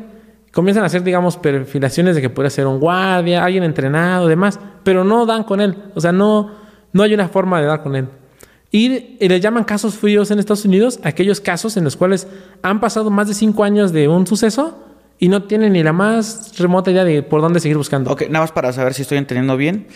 [0.51, 5.03] Comienzan a hacer, digamos, perfilaciones de que puede ser un guardia, alguien entrenado, demás, pero
[5.03, 5.75] no dan con él.
[5.95, 6.51] O sea, no,
[6.91, 8.07] no hay una forma de dar con él.
[8.69, 12.27] Y, y le llaman casos fríos en Estados Unidos aquellos casos en los cuales
[12.61, 14.77] han pasado más de cinco años de un suceso
[15.19, 18.11] y no tienen ni la más remota idea de por dónde seguir buscando.
[18.11, 19.87] Ok, nada más para saber si estoy entendiendo bien.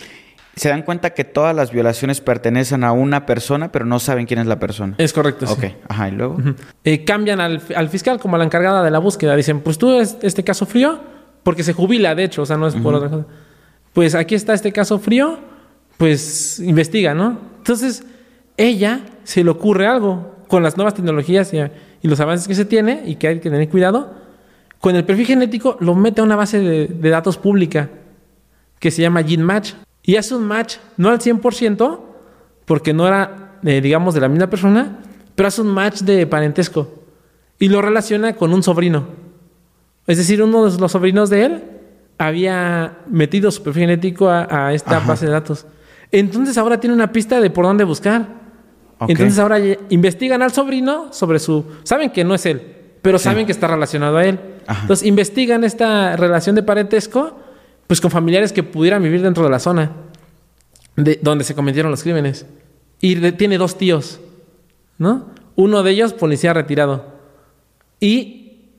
[0.55, 4.39] Se dan cuenta que todas las violaciones pertenecen a una persona, pero no saben quién
[4.39, 4.95] es la persona.
[4.97, 5.47] Es correcto.
[5.47, 5.53] sí.
[5.53, 6.37] Ok, ajá, y luego.
[6.83, 9.35] Eh, cambian al, al fiscal como a la encargada de la búsqueda.
[9.35, 10.99] Dicen, pues tú es este caso frío,
[11.43, 13.25] porque se jubila, de hecho, o sea, no es por otra cosa.
[13.93, 15.39] Pues aquí está este caso frío,
[15.97, 17.37] pues investiga, ¿no?
[17.57, 18.03] Entonces,
[18.57, 22.65] ella se le ocurre algo con las nuevas tecnologías y, y los avances que se
[22.65, 24.13] tiene y que hay que tener cuidado.
[24.79, 27.89] Con el perfil genético lo mete a una base de, de datos pública
[28.79, 29.73] que se llama GeneMatch.
[30.05, 31.99] Y hace un match, no al 100%,
[32.65, 34.99] porque no era, eh, digamos, de la misma persona,
[35.33, 36.87] pero hace un match de parentesco.
[37.57, 39.07] Y lo relaciona con un sobrino.
[40.05, 41.63] Es decir, uno de los sobrinos de él
[42.19, 45.07] había metido su perfil genético a, a esta Ajá.
[45.07, 45.65] base de datos.
[46.11, 48.27] Entonces ahora tiene una pista de por dónde buscar.
[49.07, 49.57] Entonces ahora
[49.89, 51.65] investigan al sobrino sobre su...
[51.83, 52.61] Saben que no es él,
[53.01, 54.39] pero saben que está relacionado a él.
[54.67, 54.81] Ajá.
[54.81, 57.37] Entonces investigan esta relación de parentesco
[57.87, 59.91] pues con familiares que pudieran vivir dentro de la zona
[60.95, 62.45] de donde se cometieron los crímenes.
[63.01, 64.19] Y tiene dos tíos,
[64.97, 65.27] ¿no?
[65.55, 67.05] Uno de ellos policía retirado.
[67.99, 68.69] Y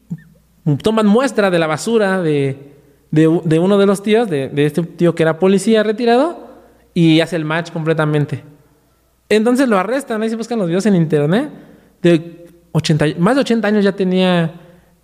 [0.83, 2.73] toman muestra de la basura de,
[3.11, 6.47] de uno de los tíos, de, de este tío que era policía retirado,
[6.95, 8.43] y hace el match completamente.
[9.29, 11.51] Entonces lo arrestan, ahí se buscan los videos en internet.
[12.03, 14.55] De 80, y- más de 80 años ya tenía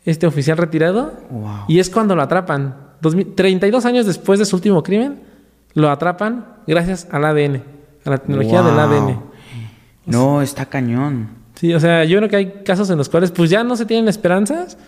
[0.04, 1.12] este oficial retirado.
[1.30, 1.64] Wow.
[1.68, 2.76] Y es cuando lo atrapan.
[3.02, 5.20] 2000 32 años después de su último crimen,
[5.74, 7.62] lo atrapan gracias al ADN,
[8.04, 8.78] a la tecnología del.
[8.78, 9.20] ADN.
[10.06, 11.28] No, está cañón.
[11.54, 13.86] Sí, o sea, yo creo que hay casos en los cuales pues ya no se
[13.86, 14.78] tienen esperanzas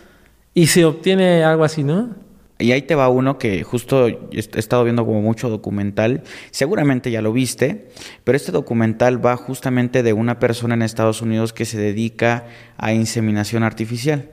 [0.54, 2.10] y se obtiene algo así, ¿no?
[2.58, 6.22] Y ahí te va uno que justo he estado viendo como mucho documental.
[6.52, 7.88] Seguramente ya lo viste,
[8.22, 12.46] pero este documental va justamente de una persona en Estados Unidos que se dedica
[12.76, 14.30] a inseminación artificial.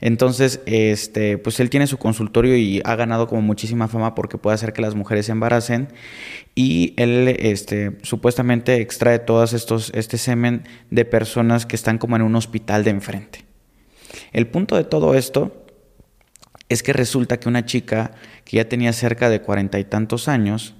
[0.00, 4.54] Entonces, este, pues él tiene su consultorio y ha ganado como muchísima fama porque puede
[4.54, 5.88] hacer que las mujeres se embaracen.
[6.54, 12.22] Y él, este, supuestamente extrae todos estos, este semen de personas que están como en
[12.22, 13.44] un hospital de enfrente.
[14.32, 15.66] El punto de todo esto
[16.68, 18.12] es que resulta que una chica
[18.44, 20.74] que ya tenía cerca de cuarenta y tantos años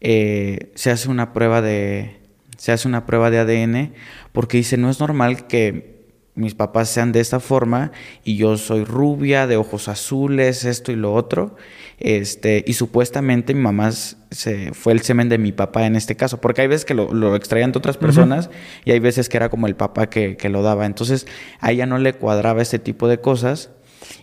[0.00, 2.20] eh, se hace una prueba de
[2.56, 3.94] se hace una prueba de ADN
[4.32, 5.91] porque dice no es normal que
[6.34, 7.92] mis papás sean de esta forma
[8.24, 11.56] y yo soy rubia de ojos azules esto y lo otro
[11.98, 16.40] este y supuestamente mi mamá se fue el semen de mi papá en este caso
[16.40, 18.48] porque hay veces que lo, lo extraían de otras personas
[18.86, 21.26] y hay veces que era como el papá que, que lo daba entonces
[21.60, 23.70] a ella no le cuadraba este tipo de cosas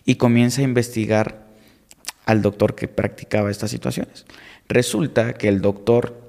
[0.05, 1.49] y comienza a investigar
[2.25, 4.25] al doctor que practicaba estas situaciones.
[4.67, 6.28] Resulta que el doctor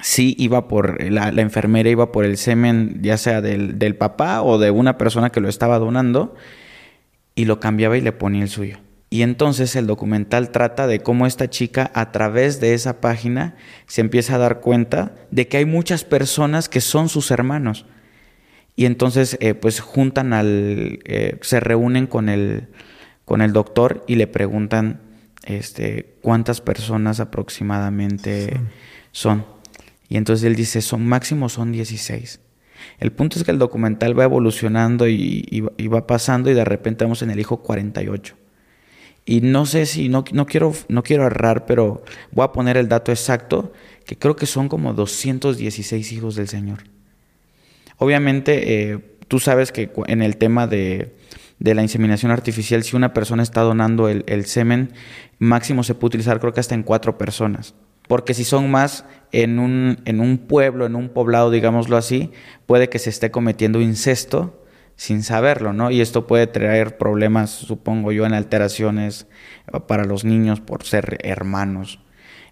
[0.00, 4.42] sí iba por, la, la enfermera iba por el semen, ya sea del, del papá
[4.42, 6.34] o de una persona que lo estaba donando,
[7.34, 8.78] y lo cambiaba y le ponía el suyo.
[9.10, 14.00] Y entonces el documental trata de cómo esta chica a través de esa página se
[14.00, 17.84] empieza a dar cuenta de que hay muchas personas que son sus hermanos.
[18.74, 21.00] Y entonces, eh, pues juntan al.
[21.04, 22.68] eh, se reúnen con el,
[23.26, 25.02] con el doctor y le preguntan
[25.44, 28.58] este, cuántas personas aproximadamente
[29.10, 29.44] son.
[30.12, 32.38] Y entonces él dice: son máximo son 16.
[32.98, 35.46] El punto es que el documental va evolucionando y,
[35.78, 38.34] y va- pasando, y de repente vamos en el hijo 48.
[39.24, 42.88] Y no sé si, no, no, quiero, no quiero errar, pero voy a poner el
[42.88, 43.72] dato exacto,
[44.04, 46.80] que creo que son como 216 hijos del Señor.
[47.96, 48.98] Obviamente, eh,
[49.28, 51.16] tú sabes que en el tema de,
[51.58, 54.92] de la inseminación artificial, si una persona está donando el, el semen,
[55.38, 57.74] máximo se puede utilizar creo que hasta en cuatro personas.
[58.08, 62.32] Porque si son más en un, en un pueblo, en un poblado, digámoslo así,
[62.66, 64.62] puede que se esté cometiendo incesto
[64.96, 65.90] sin saberlo, ¿no?
[65.90, 69.26] Y esto puede traer problemas, supongo yo, en alteraciones
[69.72, 72.00] eh, para los niños por ser hermanos.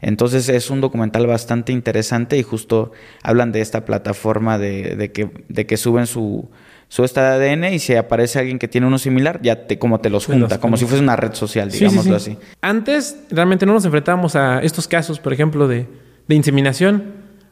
[0.00, 5.30] Entonces es un documental bastante interesante y justo hablan de esta plataforma de, de que,
[5.48, 6.50] de que suben su,
[6.90, 10.00] su esta de ADN y si aparece alguien que tiene uno similar, ya te, como
[10.00, 12.36] te los junta, como si fuese una red social, digámoslo así.
[12.60, 15.86] Antes realmente no nos enfrentábamos a estos casos, por ejemplo, de,
[16.26, 17.04] de, inseminación.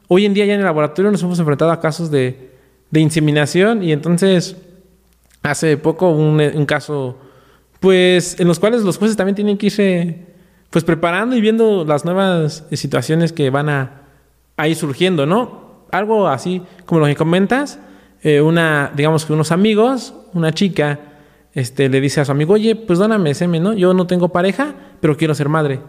[0.09, 2.51] Hoy en día ya en el laboratorio nos hemos enfrentado a casos de,
[2.91, 4.57] de inseminación y entonces
[5.45, 7.17] hace poco un, un caso,
[7.79, 10.19] pues en los cuales los jueces también tienen que irse
[10.71, 14.03] pues preparando y viendo las nuevas situaciones que van a,
[14.57, 15.85] a ir surgiendo, ¿no?
[15.93, 17.79] Algo así como lo que comentas,
[18.23, 21.01] eh, una, digamos que unos amigos, una chica,
[21.55, 23.73] este, le dice a su amigo, oye, pues dóname semen, ¿no?
[23.73, 25.81] Yo no tengo pareja, pero quiero ser madre.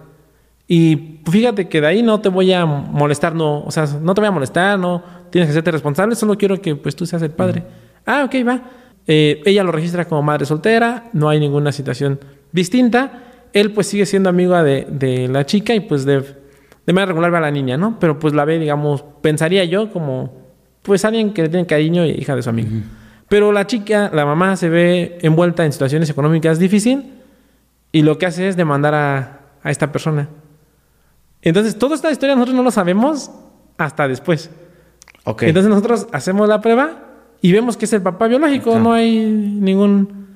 [0.68, 4.22] Y fíjate que de ahí no te voy a molestar, no, o sea, no te
[4.22, 7.32] voy a molestar, no tienes que hacerte responsable, solo quiero que pues tú seas el
[7.32, 7.64] padre.
[8.06, 8.62] Ah, ok, va.
[9.08, 12.20] Eh, ella lo registra como madre soltera, no hay ninguna situación
[12.52, 16.22] distinta él pues sigue siendo amigo de, de la chica y pues de,
[16.86, 17.98] de manera regular ve a la niña, ¿no?
[18.00, 20.39] Pero pues la ve, digamos, pensaría yo como
[20.82, 22.70] pues alguien que le tiene cariño y hija de su amigo.
[23.28, 27.06] Pero la chica, la mamá se ve envuelta en situaciones económicas difíciles
[27.92, 30.30] y lo que hace es demandar a, a esta persona.
[31.42, 33.32] Entonces, toda esta historia nosotros no lo sabemos
[33.78, 34.50] hasta después.
[35.24, 35.50] Okay.
[35.50, 37.04] Entonces nosotros hacemos la prueba
[37.42, 40.28] y vemos que es el papá biológico, no hay ningún,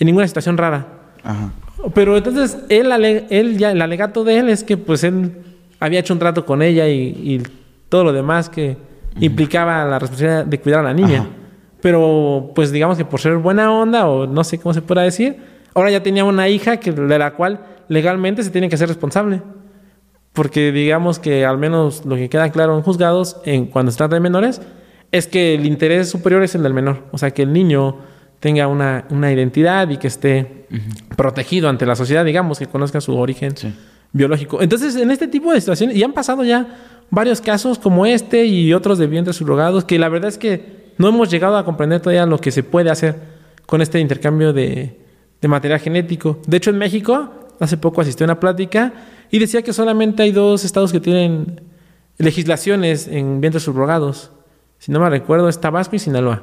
[0.00, 0.86] ninguna situación rara.
[1.22, 1.50] Ajá.
[1.94, 2.90] Pero entonces, él,
[3.30, 5.32] él ya, el alegato de él es que pues él
[5.78, 7.42] había hecho un trato con ella y,
[7.88, 8.76] todo lo demás que
[9.20, 11.26] implicaba la responsabilidad de cuidar a la niña.
[11.80, 15.36] Pero pues digamos que por ser buena onda o no sé cómo se pueda decir,
[15.74, 19.42] ahora ya tenía una hija que, de la cual legalmente se tiene que ser responsable.
[20.32, 24.16] Porque digamos que al menos lo que queda claro en juzgados en cuando se trata
[24.16, 24.60] de menores
[25.10, 27.04] es que el interés superior es el del menor.
[27.12, 27.96] O sea, que el niño
[28.40, 30.66] tenga una, una identidad y que esté
[31.16, 33.54] protegido ante la sociedad, digamos, que conozca su origen
[34.12, 34.62] biológico.
[34.62, 36.78] Entonces, en este tipo de situaciones, y han pasado ya
[37.10, 41.08] varios casos como este y otros de vientres subrogados, que la verdad es que no
[41.08, 43.16] hemos llegado a comprender todavía lo que se puede hacer
[43.66, 44.98] con este intercambio de,
[45.40, 46.40] de material genético.
[46.46, 48.92] De hecho, en México, hace poco asistí a una plática
[49.30, 51.60] y decía que solamente hay dos estados que tienen
[52.18, 54.30] legislaciones en vientres subrogados.
[54.78, 56.42] Si no me recuerdo, es Tabasco y Sinaloa.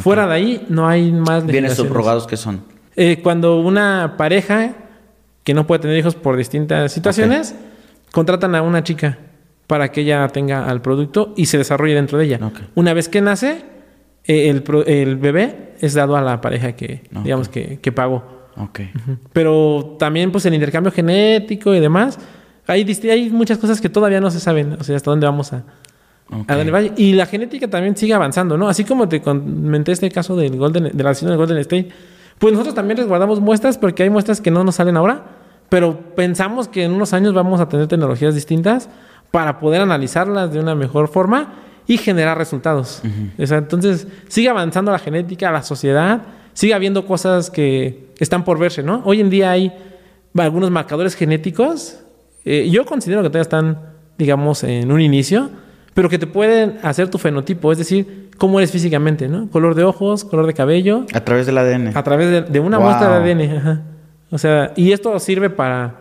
[0.00, 2.62] Fuera de ahí no hay más ¿Bienes subrogados que son?
[2.96, 4.74] Eh, cuando una pareja
[5.44, 7.54] que no puede tener hijos por distintas situaciones,
[8.12, 9.18] contratan a una chica
[9.66, 12.40] para que ella tenga al producto y se desarrolle dentro de ella.
[12.74, 13.64] Una vez que nace,
[14.24, 18.42] eh, el, bebé es dado a la pareja que, digamos, que, que pagó.
[19.32, 22.18] Pero también, pues, el intercambio genético y demás,
[22.66, 25.64] hay, hay muchas cosas que todavía no se saben, o sea, hasta dónde vamos a,
[26.96, 28.68] y la genética también sigue avanzando, ¿no?
[28.68, 31.88] Así como te comenté este caso del Golden, de la acción del Golden State,
[32.38, 35.24] pues nosotros también resguardamos muestras porque hay muestras que no nos salen ahora,
[35.68, 38.88] pero pensamos que en unos años vamos a tener tecnologías distintas
[39.30, 41.54] para poder analizarlas de una mejor forma
[41.86, 43.02] y generar resultados.
[43.38, 49.02] entonces, sigue avanzando la genética, la sociedad, sigue habiendo cosas que están por verse, ¿no?
[49.04, 49.72] Hoy en día hay
[50.36, 52.00] algunos marcadores genéticos,
[52.44, 53.78] eh, yo considero que todavía están,
[54.18, 55.50] digamos, en un inicio,
[55.94, 59.48] pero que te pueden hacer tu fenotipo, es decir, cómo eres físicamente, ¿no?
[59.50, 61.04] Color de ojos, color de cabello.
[61.12, 61.96] A través del ADN.
[61.96, 63.82] A través de, una muestra de ADN, ajá.
[64.30, 65.96] O sea, y esto sirve para...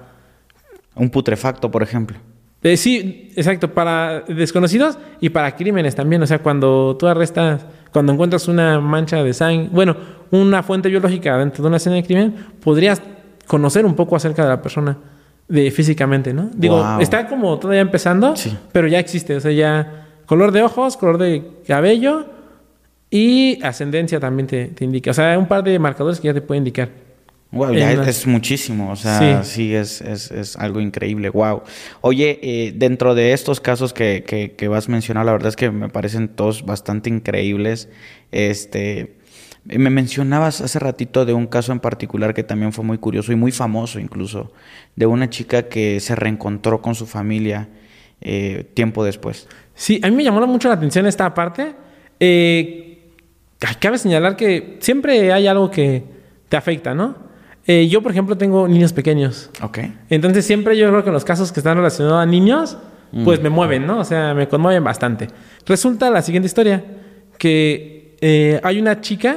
[0.96, 2.18] Un putrefacto, por ejemplo.
[2.64, 6.22] Eh, sí, exacto, para desconocidos y para crímenes también.
[6.22, 9.96] O sea, cuando tú arrestas, cuando encuentras una mancha de sangre, bueno,
[10.32, 13.02] una fuente biológica dentro de una escena de crimen, podrías
[13.48, 14.98] conocer un poco acerca de la persona
[15.52, 16.50] de físicamente, ¿no?
[16.56, 18.34] Digo, está como todavía empezando,
[18.72, 22.26] pero ya existe, o sea, ya color de ojos, color de cabello
[23.10, 26.60] y ascendencia también te, indica, o sea, un par de marcadores que ya te puede
[26.60, 26.90] indicar.
[27.52, 31.64] Wow, ya es, muchísimo, o sea, sí, es, es, es, algo increíble, wow.
[32.00, 35.58] Oye, eh, dentro de estos casos que, que, que vas a mencionar, la verdad es
[35.58, 37.90] que me parecen todos bastante increíbles,
[38.32, 39.20] este...
[39.64, 43.36] Me mencionabas hace ratito de un caso en particular que también fue muy curioso y
[43.36, 44.52] muy famoso incluso,
[44.96, 47.70] de una chica que se reencontró con su familia
[48.22, 49.48] eh, tiempo después.
[49.74, 51.74] Sí, a mí me llamó mucho la atención esta parte.
[52.20, 53.00] Eh,
[53.80, 56.04] cabe señalar que siempre hay algo que
[56.50, 57.16] te afecta, ¿no?
[57.66, 59.50] Eh, yo, por ejemplo, tengo niños pequeños.
[59.62, 59.80] Ok.
[60.10, 62.78] Entonces, siempre yo creo que los casos que están relacionados a niños,
[63.24, 63.44] pues mm.
[63.44, 64.00] me mueven, ¿no?
[64.00, 65.28] O sea, me conmueven bastante.
[65.66, 66.84] Resulta la siguiente historia,
[67.38, 69.36] que hay una chica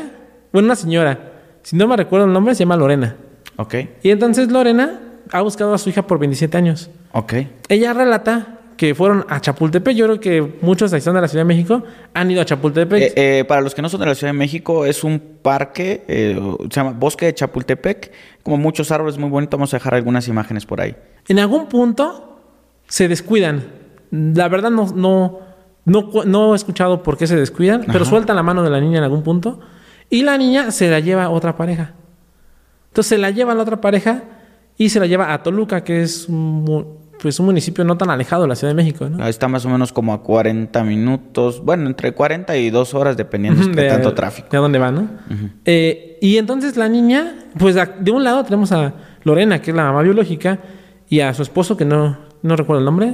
[0.54, 1.18] bueno, una señora,
[1.64, 3.16] si no me recuerdo el nombre, se llama Lorena.
[3.56, 3.74] Ok.
[4.04, 5.00] Y entonces Lorena
[5.32, 6.90] ha buscado a su hija por 27 años.
[7.10, 7.34] Ok.
[7.68, 9.96] Ella relata que fueron a Chapultepec.
[9.96, 11.82] Yo creo que muchos de de la Ciudad de México
[12.14, 13.02] han ido a Chapultepec.
[13.02, 16.04] Eh, eh, para los que no son de la Ciudad de México, es un parque,
[16.06, 16.40] eh,
[16.70, 18.12] se llama Bosque de Chapultepec,
[18.44, 19.58] como muchos árboles muy bonitos.
[19.58, 20.94] Vamos a dejar algunas imágenes por ahí.
[21.26, 22.38] En algún punto
[22.86, 23.64] se descuidan.
[24.12, 25.40] La verdad no, no,
[25.84, 29.04] no, he escuchado por qué se descuidan, pero sueltan la mano de la niña en
[29.04, 29.58] algún punto
[30.10, 31.92] Y la niña se la lleva a otra pareja.
[32.88, 34.22] Entonces se la lleva a la otra pareja
[34.76, 38.42] y se la lleva a Toluca, que es un, pues, un municipio no tan alejado
[38.42, 39.08] de la Ciudad de México.
[39.08, 39.26] ¿no?
[39.26, 43.66] Está más o menos como a 40 minutos, bueno, entre 40 y 2 horas, dependiendo
[43.66, 44.48] de, tanto tráfico.
[44.50, 45.08] De dónde va, ¿no?
[45.64, 49.84] Eh, y entonces la niña, pues de un lado tenemos a Lorena, que es la
[49.84, 50.58] mamá biológica,
[51.08, 53.12] y a su esposo, que no, no recuerdo el nombre,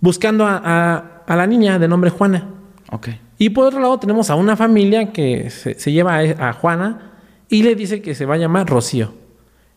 [0.00, 2.46] buscando a, la niña de nombre Juana.
[2.90, 3.20] Okay.
[3.38, 7.12] Y por otro lado tenemos a una familia que se, lleva a, Juana
[7.48, 9.14] y le dice que se va a llamar Rocío.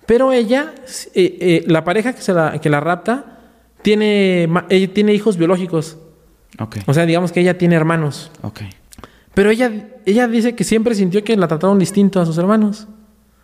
[0.06, 0.74] Pero ella,
[1.14, 3.40] eh, eh, la pareja que, se la, que la rapta,
[3.82, 5.98] tiene, ella tiene hijos biológicos.
[6.58, 6.82] Okay.
[6.86, 8.32] O sea, digamos que ella tiene hermanos.
[8.42, 8.70] Okay.
[9.34, 9.72] Pero ella,
[10.06, 12.88] ella dice que siempre sintió que la trataron distinto a sus hermanos.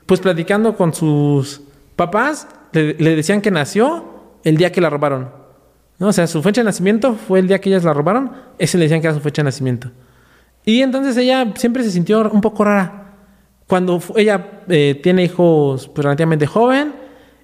[0.05, 1.61] Pues platicando con sus
[1.95, 4.05] papás, le, decían que nació
[4.43, 5.29] el día que la robaron.
[5.97, 6.07] ¿No?
[6.07, 8.85] O sea, su fecha de nacimiento fue el día que ellas la robaron, ese le
[8.85, 9.91] decían que era su fecha de nacimiento.
[10.65, 13.13] Y entonces ella siempre se sintió un poco rara.
[13.67, 16.93] Cuando ella eh, tiene hijos pues, relativamente joven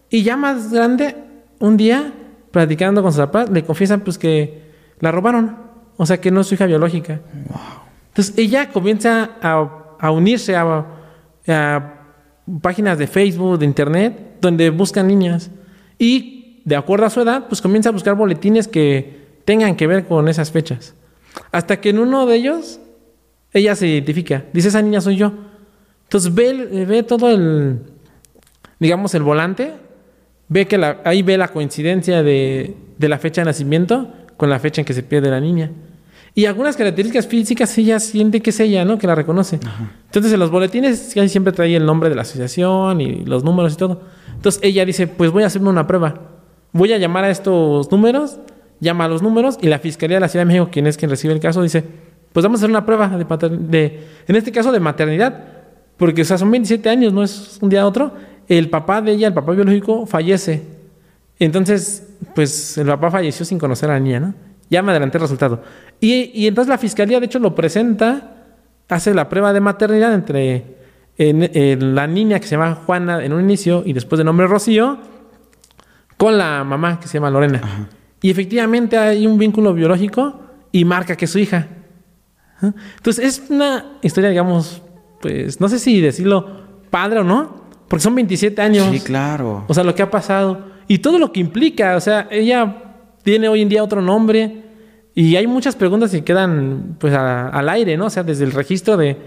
[0.10, 1.16] y ya más grande,
[1.60, 2.14] un día
[2.52, 5.58] platicando con sus papás, le confiesan pues que la robaron.
[5.98, 7.22] O sea, que no es su hija biológica.
[8.10, 10.86] Entonces ella comienza a, unirse a,
[12.62, 15.50] páginas de Facebook, de Internet, donde buscan niñas.
[15.98, 20.08] Y de acuerdo a su edad, pues comienza a buscar boletines que tengan que ver
[20.08, 20.96] con esas fechas.
[21.52, 22.81] Hasta que en uno de ellos,
[23.54, 24.46] ella se identifica.
[24.54, 25.34] Dice, esa niña soy yo.
[26.04, 27.80] Entonces ve, ve todo el,
[28.80, 29.74] digamos, el volante
[30.52, 34.82] ve que la, ahí ve la coincidencia de, la fecha de nacimiento con la fecha
[34.82, 35.72] en que se pierde la niña.
[36.36, 38.98] Y algunas características físicas ella siente que es ella, ¿no?
[38.98, 39.60] Que la reconoce.
[40.06, 43.74] Entonces en los boletines casi siempre trae el nombre de la asociación y los números
[43.74, 44.02] y todo.
[44.36, 46.16] Entonces ella dice, pues voy a hacerme una prueba.
[46.74, 48.38] Voy a llamar a estos números,
[48.82, 51.12] llama a los números y la Fiscalía de la Ciudad de México, quien es quien
[51.12, 51.86] recibe el caso, dice,
[52.34, 55.44] pues vamos a hacer una prueba de, de en este caso de maternidad,
[55.98, 58.14] porque o sea, son 27 años, no es un día a otro,
[58.48, 60.64] el papá de ella, el papá biológico, fallece.
[61.40, 64.34] Entonces, pues el papá falleció sin conocer a la niña, ¿no?
[64.70, 65.62] Ya me adelanté el resultado.
[66.00, 68.36] Y, entonces la fiscalía, de hecho, lo presenta,
[68.90, 70.66] hace la prueba de maternidad entre
[71.18, 74.98] la niña que se llama Juana en un inicio y después de nombre Rocío,
[76.18, 77.90] con la mamá que se llama Lorena.
[78.22, 80.40] Y efectivamente hay un vínculo biológico
[80.72, 81.68] y marca que es su hija.
[82.62, 84.82] Entonces es una historia, digamos,
[85.22, 88.88] pues no sé si decirlo padre o no, porque son 27 años.
[88.92, 89.66] Sí, claro.
[89.68, 90.66] O sea, lo que ha pasado.
[90.88, 91.96] Y todo lo que implica.
[91.96, 94.64] O sea, ella tiene hoy en día otro nombre.
[95.14, 98.06] Y hay muchas preguntas que quedan pues al aire, ¿no?
[98.06, 99.18] O sea, desde el registro de,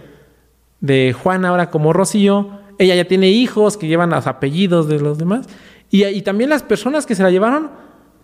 [0.80, 2.62] de Juan ahora como Rocío.
[2.78, 5.46] Ella ya tiene hijos que llevan los apellidos de los demás.
[5.90, 7.70] Y, y también las personas que se la llevaron,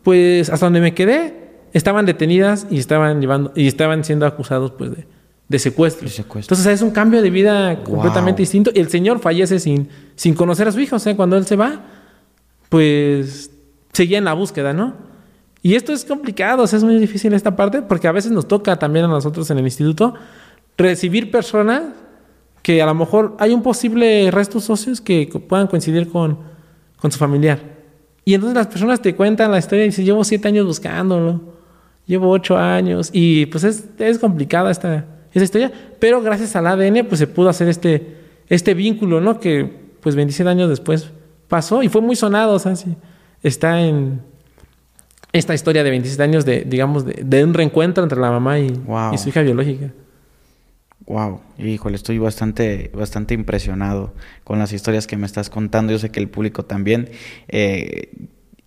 [0.02, 4.90] pues hasta donde me quedé, estaban detenidas y estaban llevando y estaban siendo acusados pues
[4.90, 5.06] de,
[5.48, 6.08] de secuestro.
[6.08, 8.70] Entonces es un cambio de vida completamente distinto.
[8.74, 10.96] Y el señor fallece sin, sin conocer a su hijo.
[10.96, 11.80] O sea, cuando él se va,
[12.68, 13.50] pues
[13.92, 14.94] seguía en la búsqueda, ¿no?
[15.62, 18.48] Y esto es complicado, o sea, es muy difícil esta parte, porque a veces nos
[18.48, 20.14] toca también a nosotros en el instituto
[20.78, 21.82] recibir personas
[22.62, 26.38] que a lo mejor hay un posible resto socios que puedan coincidir con,
[26.96, 27.58] con su familiar.
[28.24, 31.40] Y entonces las personas te cuentan la historia y dicen, llevo siete años buscándolo,
[32.10, 37.06] llevo ocho años, y pues es, es complicada esta, esa historia, pero gracias al ADN
[37.06, 38.16] pues se pudo hacer este,
[38.48, 39.38] este vínculo, ¿no?
[39.38, 39.64] Que
[40.00, 41.12] pues 27 años después
[41.46, 42.74] pasó y fue muy sonado, o sea,
[43.44, 44.22] está en
[45.32, 48.72] esta historia de 27 años de, digamos, de, un reencuentro entre la mamá y,
[49.12, 49.92] y, su hija biológica.
[51.06, 55.92] Wow, híjole, estoy bastante, bastante impresionado con las historias que me estás contando.
[55.92, 57.08] Yo sé que el público también.
[57.46, 58.10] Eh,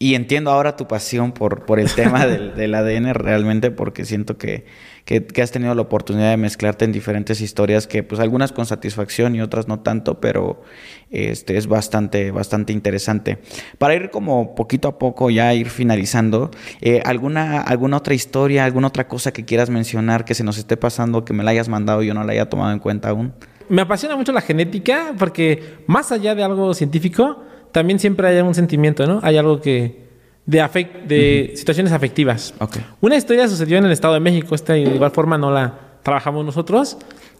[0.03, 4.37] y entiendo ahora tu pasión por, por el tema del, del, ADN realmente porque siento
[4.37, 4.65] que,
[5.05, 9.33] que, has tenido la oportunidad de mezclarte en diferentes historias que pues algunas con satisfacción
[9.33, 10.61] y otras no tanto, pero
[11.09, 13.37] este es bastante, bastante interesante.
[13.77, 16.51] Para ir como poquito a poco ya ir finalizando,
[16.81, 20.75] eh, ¿alguna, ¿alguna otra historia, alguna otra cosa que quieras mencionar que se nos esté
[20.75, 23.31] pasando, que me la hayas mandado y yo no la haya tomado en cuenta aún?
[23.69, 27.41] Me apasiona mucho la genética porque más allá de algo científico,
[27.73, 29.19] también siempre hay un sentimiento, ¿no?
[29.23, 30.03] Hay algo que
[30.45, 30.59] de,
[31.07, 32.53] de situaciones afectivas.
[33.01, 36.45] Una historia sucedió en el Estado de México, esta de igual forma no la trabajamos
[36.45, 36.97] nosotros,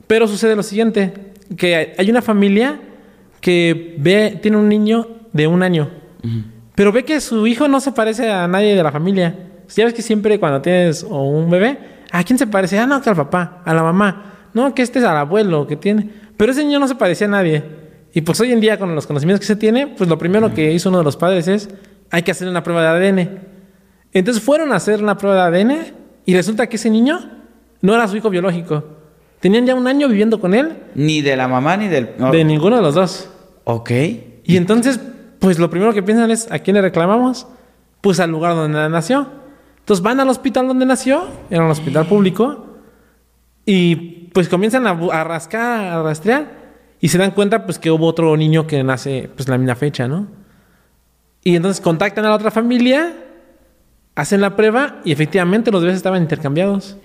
[0.08, 1.14] pero sucede lo siguiente,
[1.56, 2.80] que hay una familia
[3.40, 5.90] que ve, tiene un niño de un año,
[6.76, 9.38] pero ve que su hijo no se parece a nadie de la familia.
[9.76, 11.78] Ya ves que siempre cuando tienes un bebé,
[12.12, 12.80] ¿a quién se parece?
[12.80, 14.50] Ah, no, que al papá, a la mamá.
[14.54, 16.10] No, que este es al abuelo que tiene.
[16.38, 17.83] Pero ese niño no se parecía a nadie.
[18.14, 20.72] Y pues hoy en día, con los conocimientos que se tiene, pues lo primero que
[20.72, 21.70] hizo uno de los padres es,
[22.12, 23.40] hay que hacer una prueba de ADN.
[24.14, 25.78] Entonces fueron a hacer una prueba de ADN
[26.26, 27.20] y resulta que ese niño
[27.82, 28.84] no era su hijo biológico.
[29.40, 30.78] Tenían ya un año viviendo con él.
[30.94, 32.12] Ni de la mamá ni del...
[32.20, 32.32] no.
[32.32, 33.30] De ninguno de los dos.
[33.64, 33.92] Ok.
[34.44, 35.00] Y entonces,
[35.40, 37.48] pues lo primero que piensan es, ¿a quién le reclamamos?
[38.00, 39.28] Pues al lugar donde nació.
[39.80, 42.68] Entonces van al hospital donde nació, era un hospital público,
[43.66, 43.96] y
[44.34, 46.63] pues comienzan a, a rascar, a rastrear,
[47.04, 50.08] y se dan cuenta pues que hubo otro niño que nace pues la misma fecha,
[50.08, 50.28] ¿no?
[51.44, 53.12] Y entonces contactan a la otra familia,
[54.16, 56.96] hacen la prueba, y efectivamente los bebés estaban intercambiados.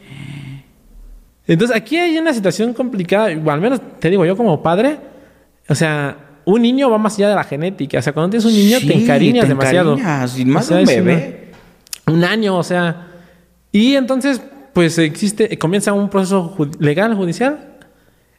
[1.48, 4.98] Entonces aquí hay una situación complicada, al menos te digo yo como padre,
[5.68, 8.52] o sea, un niño va más allá de la genética, o sea, cuando tienes un
[8.52, 9.94] niño te encariñas te demasiado.
[9.94, 11.50] encariñas, y más O sea, de un una- bebé.
[12.06, 13.06] un año, o sea.
[13.72, 14.40] Y entonces,
[14.74, 17.67] pues existe, comienza un proceso legal, judicial.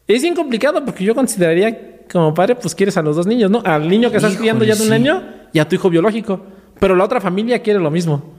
[0.10, 3.62] Es bien complicado porque yo consideraría como padre, pues quieres a los dos niños, ¿no?
[3.64, 4.94] Al niño que estás Híjole, criando ya de un sí.
[4.94, 6.42] año y a tu hijo biológico.
[6.80, 8.34] Pero la otra familia quiere lo mismo.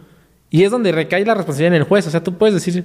[0.51, 2.07] Y es donde recae la responsabilidad en el juez.
[2.09, 2.85] O sea, tú puedes decir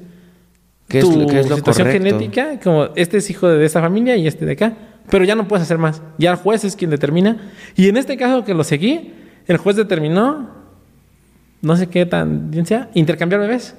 [0.87, 2.09] ¿Qué es, lo- qué es lo situación correcto?
[2.09, 4.73] genética, como este es hijo de esta familia y este de acá.
[5.09, 6.03] Pero ya no puedes hacer más.
[6.19, 7.51] Ya el juez es quien determina.
[7.75, 9.13] Y en este caso que lo seguí,
[9.47, 10.49] el juez determinó,
[11.63, 13.75] no sé qué tan bien sea, intercambiar bebés.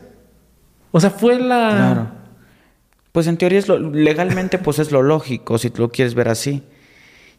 [0.90, 1.70] O sea, fue la...
[1.70, 2.25] Claro.
[3.16, 6.28] Pues en teoría es lo, legalmente pues es lo lógico, si tú lo quieres ver
[6.28, 6.62] así.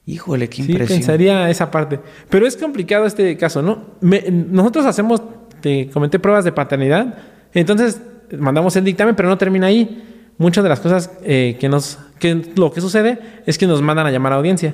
[0.07, 0.97] Híjole, qué Sí, impresión.
[0.97, 1.99] pensaría esa parte.
[2.31, 3.85] Pero es complicado este caso, ¿no?
[4.01, 5.21] Me- nosotros hacemos,
[5.61, 7.19] te comenté, pruebas de paternidad.
[7.53, 8.01] Entonces,
[8.39, 10.31] mandamos el dictamen, pero no termina ahí.
[10.39, 11.99] Muchas de las cosas eh, que nos...
[12.17, 14.73] Que lo que sucede es que nos mandan a llamar a audiencia.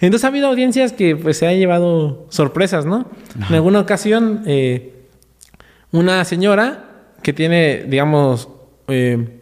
[0.00, 3.06] Entonces ha habido audiencias que pues se han llevado sorpresas, ¿no?
[3.48, 5.06] En alguna ocasión, eh,
[5.92, 8.50] una señora que tiene, digamos,
[8.88, 9.38] eh,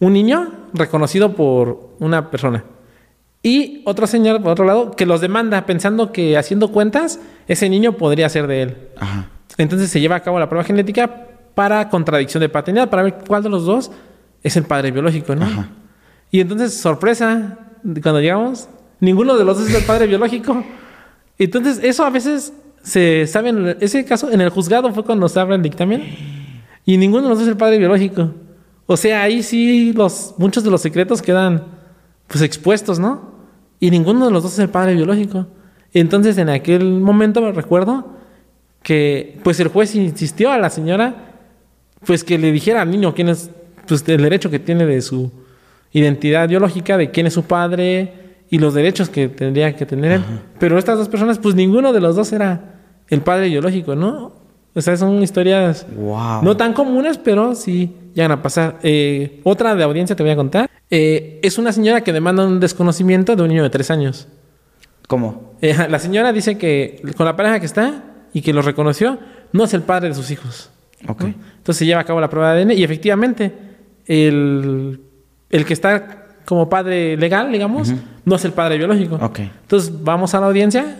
[0.00, 2.64] un niño reconocido por una persona.
[3.42, 7.92] Y otro señor, por otro lado, que los demanda pensando que haciendo cuentas, ese niño
[7.92, 8.76] podría ser de él.
[8.96, 9.28] Ajá.
[9.58, 13.42] Entonces se lleva a cabo la prueba genética para contradicción de paternidad, para ver cuál
[13.42, 13.90] de los dos
[14.42, 15.44] es el padre biológico, ¿no?
[15.44, 15.68] Ajá.
[16.30, 17.58] Y entonces, sorpresa,
[18.02, 18.68] cuando llegamos,
[18.98, 20.64] ninguno de los dos es el padre biológico.
[21.38, 25.38] Entonces, eso a veces se sabe, en ese caso, en el juzgado fue cuando se
[25.38, 26.02] abre el dictamen,
[26.84, 28.30] y ninguno de los dos es el padre biológico.
[28.86, 31.64] O sea, ahí sí los, muchos de los secretos quedan
[32.28, 33.32] pues expuestos, ¿no?
[33.80, 35.46] Y ninguno de los dos es el padre biológico.
[35.92, 38.14] Entonces, en aquel momento me recuerdo
[38.82, 41.32] que pues el juez insistió a la señora
[42.04, 43.50] pues que le dijera al niño quién es
[43.86, 45.30] pues el derecho que tiene de su
[45.92, 48.12] identidad biológica, de quién es su padre
[48.50, 50.22] y los derechos que tendría que tener él.
[50.58, 52.74] Pero estas dos personas, pues ninguno de los dos era
[53.08, 54.32] el padre biológico, ¿no?
[54.74, 56.42] O sea, son historias Wow.
[56.42, 58.78] no tan comunes, pero sí llegan a pasar.
[58.82, 60.68] Eh, otra de audiencia te voy a contar.
[60.90, 64.26] Eh, es una señora que demanda un desconocimiento de un niño de tres años.
[65.06, 65.54] ¿Cómo?
[65.60, 68.02] Eh, la señora dice que con la pareja que está
[68.32, 69.18] y que lo reconoció,
[69.52, 70.70] no es el padre de sus hijos.
[71.06, 71.20] Ok.
[71.22, 71.26] ¿no?
[71.58, 73.52] Entonces se lleva a cabo la prueba de ADN y efectivamente
[74.06, 75.00] el,
[75.50, 77.92] el que está como padre legal, digamos,
[78.24, 79.16] no es el padre biológico.
[79.20, 79.38] Ok.
[79.38, 80.96] Entonces vamos a la audiencia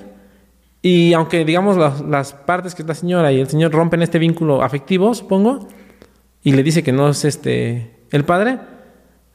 [0.86, 4.18] y aunque digamos las, las partes que es la señora y el señor rompen este
[4.18, 5.66] vínculo afectivo, supongo,
[6.42, 8.58] y le dice que no es este el padre,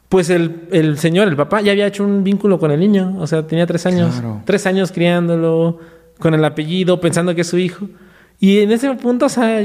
[0.10, 3.16] pues el, el señor, el papá, ya había hecho un vínculo con el niño.
[3.18, 4.14] O sea, tenía tres años.
[4.14, 4.43] Claro.
[4.45, 5.80] Tres años criándolo,
[6.20, 7.88] con el apellido, pensando que es su hijo.
[8.39, 9.60] Y en ese punto, o sea,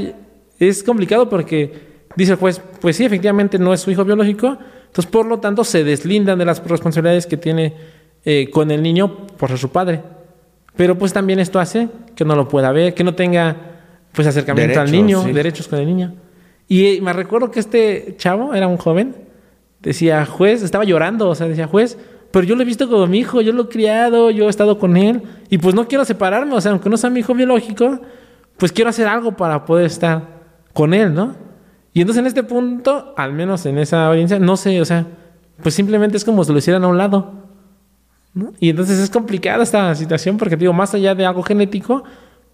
[0.57, 1.71] es complicado porque
[2.15, 4.57] dice el juez, pues sí, efectivamente no es su hijo biológico.
[4.87, 7.75] Entonces, por lo tanto, se deslindan de las responsabilidades que tiene
[8.23, 10.01] eh, con el niño por ser su padre.
[10.75, 13.55] Pero pues también esto hace que no lo pueda ver, que no tenga
[14.11, 15.33] pues acercamiento al Derechos, niño, sí.
[15.33, 16.13] derechos con el niño.
[16.67, 19.15] Y eh, me recuerdo que este chavo era un joven,
[19.81, 21.97] decía, juez, estaba llorando, o sea, decía, juez,
[22.31, 24.79] pero yo lo he visto como mi hijo, yo lo he criado, yo he estado
[24.79, 27.99] con él, y pues no quiero separarme, o sea, aunque no sea mi hijo biológico,
[28.57, 31.35] pues quiero hacer algo para poder estar con él, ¿no?
[31.93, 35.05] Y entonces en este punto, al menos en esa audiencia, no sé, o sea,
[35.61, 37.44] pues simplemente es como si lo hicieran a un lado.
[38.35, 38.53] ¿No?
[38.59, 42.03] Y entonces es complicada esta situación porque, digo, más allá de algo genético,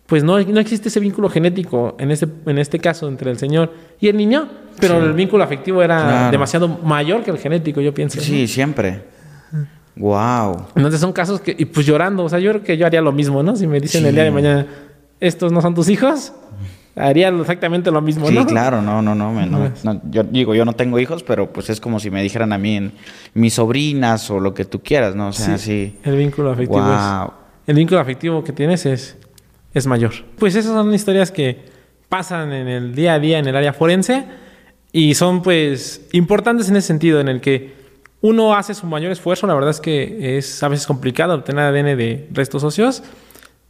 [0.05, 3.73] pues no, no existe ese vínculo genético en este, en este caso entre el señor
[3.99, 4.47] y el niño,
[4.79, 6.31] pero el vínculo afectivo era Claro.
[6.31, 8.17] demasiado mayor que el genético, yo pienso.
[8.17, 8.23] ¿no?
[8.23, 9.03] Sí, siempre.
[9.95, 10.67] Wow.
[10.75, 13.11] Entonces son casos que, y pues llorando, o sea, yo creo que yo haría lo
[13.11, 13.55] mismo, ¿no?
[13.55, 14.07] Si me dicen Sí.
[14.07, 14.65] el día de mañana,
[15.19, 16.33] estos no son tus hijos,
[16.95, 18.45] haría exactamente lo mismo, Sí, ¿no?
[18.45, 21.69] claro, no, no, no, me- no, no, Yo digo, yo no tengo hijos, pero pues
[21.69, 22.91] es como si me dijeran a mí en
[23.33, 25.29] mis sobrinas o lo que tú quieras, ¿no?
[25.29, 25.97] O sea, sí.
[26.03, 27.31] El vínculo afectivo es- Wow.
[27.67, 29.17] el vínculo afectivo que tienes es,
[29.73, 30.11] es mayor.
[30.37, 31.59] Pues esas son historias que
[32.09, 34.25] pasan en el día a día en el área forense
[34.91, 37.79] y son pues importantes en ese sentido, en el que
[38.19, 41.95] uno hace su mayor esfuerzo, la verdad es que es a veces complicado obtener ADN
[41.95, 43.01] de restos óseos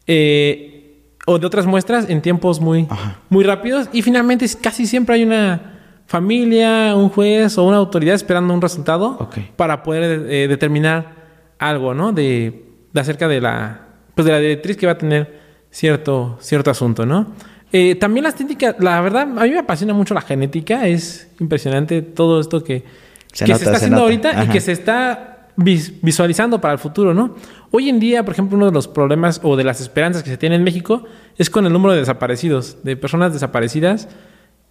[0.07, 0.80] eh,
[1.25, 3.17] o de otras muestras en tiempos muy, Ajá.
[3.29, 8.53] muy rápidos y finalmente casi siempre hay una familia, un juez o una autoridad esperando
[8.53, 11.15] un resultado para poder eh, determinar
[11.59, 12.11] algo, ¿no?
[12.11, 13.81] De, de acerca de la,
[14.15, 17.27] pues de la directriz que va a tener cierto, cierto asunto, ¿no?
[17.71, 22.01] Eh, también las técnicas, la verdad, a mí me apasiona mucho la genética, es impresionante
[22.01, 22.83] todo esto que
[23.31, 24.03] Se que nota, se está se haciendo nota.
[24.03, 25.30] ahorita y que se está
[25.63, 27.35] visualizando para el futuro, ¿no?
[27.71, 30.37] Hoy en día, por ejemplo, uno de los problemas o de las esperanzas que se
[30.37, 31.03] tiene en México
[31.37, 34.09] es con el número de desaparecidos, de personas desaparecidas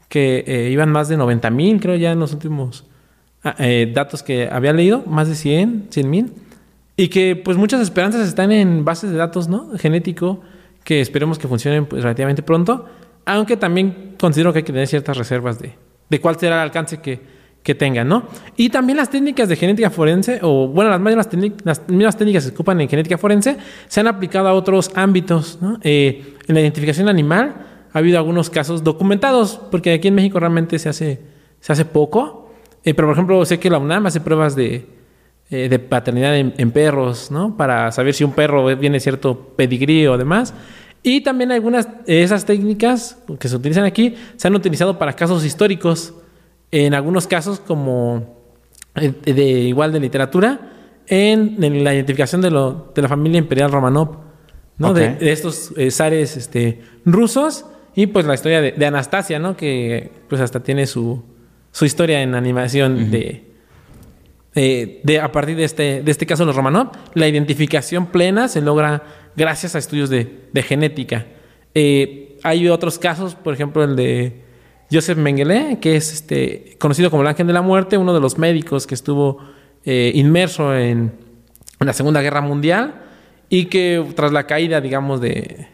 [0.08, 2.84] que eh, iban más de 90 mil, creo ya en los últimos
[3.44, 6.32] ah, eh, datos que había leído, más de 100, 100 mil,
[6.96, 9.70] y que pues muchas esperanzas están en bases de datos, ¿no?
[9.78, 10.40] Genético,
[10.84, 12.86] que esperemos que funcionen pues relativamente pronto,
[13.24, 15.74] aunque también considero que hay que tener ciertas reservas de,
[16.08, 18.24] de cuál será el alcance que, que tengan, ¿no?
[18.56, 22.80] Y también las técnicas de genética forense, o bueno, las, mismas técnicas- que se ocupan
[22.80, 23.56] en genética forense,
[23.86, 25.78] se han aplicado a otros ámbitos, ¿no?
[25.82, 27.54] Eh, en la identificación animal
[27.92, 31.20] ha habido algunos casos documentados, porque aquí en México realmente se hace,
[31.60, 32.38] se hace poco,
[32.82, 34.86] Eh, pero por ejemplo sé que la UNAM hace pruebas de,
[35.50, 37.54] eh, de paternidad en, perros, ¿no?
[37.54, 40.54] Para saber si un perro viene cierto pedigrí o demás.
[41.02, 45.44] Y también algunas de esas técnicas que se utilizan aquí se han utilizado para casos
[45.44, 46.14] históricos.
[46.72, 48.36] En algunos casos, como
[48.94, 50.72] eh, de, igual de literatura,
[51.06, 54.18] en, en la identificación de, lo, de la familia imperial Romanov,
[54.78, 54.94] ¿no?
[54.94, 57.66] De, de estos eh, zares este, rusos.
[57.94, 59.56] Y pues la historia de, Anastasia, ¿no?
[59.56, 61.22] Que pues hasta tiene su,
[61.72, 63.44] su historia en animación de,
[64.54, 68.48] eh, de, a partir de este, de este caso de los Romanov, la identificación plena
[68.48, 69.02] se logra
[69.36, 71.26] gracias a estudios de, de genética.
[71.74, 74.42] Eh, hay otros casos, por ejemplo, el de
[74.92, 78.38] Joseph Mengele, que es este, conocido como el ángel de la muerte, uno de los
[78.38, 79.38] médicos que estuvo
[79.84, 81.12] eh, inmerso en,
[81.80, 82.94] en la Segunda Guerra Mundial
[83.48, 85.68] y que tras la caída, digamos, de,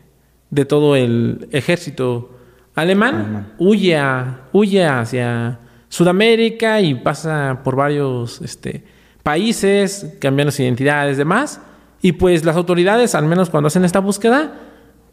[0.51, 2.39] de todo el ejército
[2.75, 8.85] alemán, huye, a- huye hacia Sudamérica y pasa por varios este,
[9.23, 11.61] países, cambiando sus identidades y demás.
[12.03, 14.53] Y pues las autoridades, al menos cuando hacen esta búsqueda,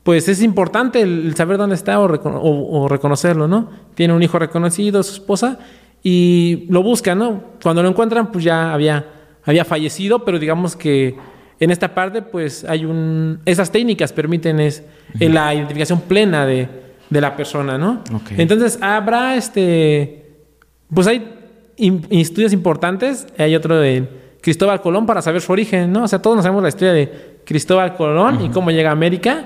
[0.04, 3.70] pues es importante el, saber dónde está o, recono- o- o reconocerlo, ¿no?
[3.96, 5.60] Tiene un hijo reconocido, su esposa,
[6.04, 7.42] y lo buscan, ¿no?
[7.62, 9.06] Cuando lo encuentran, pues ya había,
[9.46, 11.16] había fallecido, pero digamos que
[11.60, 13.40] en esta parte, pues hay un...
[13.46, 14.84] Esas técnicas permiten es,
[15.20, 16.68] eh, la identificación plena de,
[17.10, 18.02] de la persona, ¿no?
[18.42, 20.20] Entonces habrá este...
[20.94, 21.26] Pues hay
[21.78, 24.10] in- estudios importantes, hay otro de
[24.42, 26.04] Cristóbal Colón para saber su origen, ¿no?
[26.04, 29.46] O sea, todos nos sabemos la historia de Cristóbal Colón y cómo llega a América,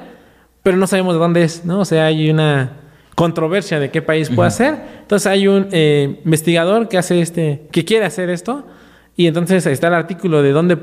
[0.68, 1.80] pero no sabemos de dónde es, ¿no?
[1.80, 2.74] O sea, hay una
[3.16, 4.76] controversia de qué país puede ser.
[5.00, 8.68] Entonces hay un eh, investigador que hace este, que quiere hacer esto,
[9.16, 10.78] y entonces ahí está el artículo de dónde,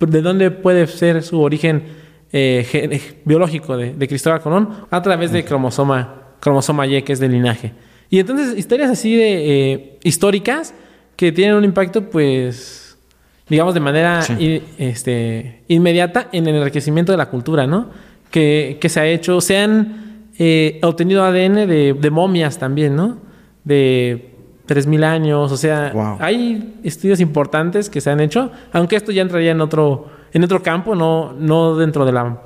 [0.00, 1.84] de dónde puede ser su origen
[2.32, 7.20] eh, eh, biológico de, de Cristóbal Colón a través de cromosoma, cromosoma Y, que es
[7.20, 7.74] del linaje.
[8.10, 10.74] Y entonces historias así de eh, históricas
[11.14, 12.98] que tienen un impacto, pues,
[13.48, 14.64] digamos, de manera Sí.
[14.78, 18.07] este, inmediata en el enriquecimiento de la cultura, ¿no?
[18.30, 23.18] Que, que se ha hecho, se han eh, obtenido ADN de, de momias también, ¿no?
[23.64, 24.34] De
[24.66, 26.16] 3.000 años, o sea, Wow.
[26.20, 30.62] hay estudios importantes que se han hecho, aunque esto ya entraría en otro, en otro
[30.62, 32.42] campo, no, no dentro de la,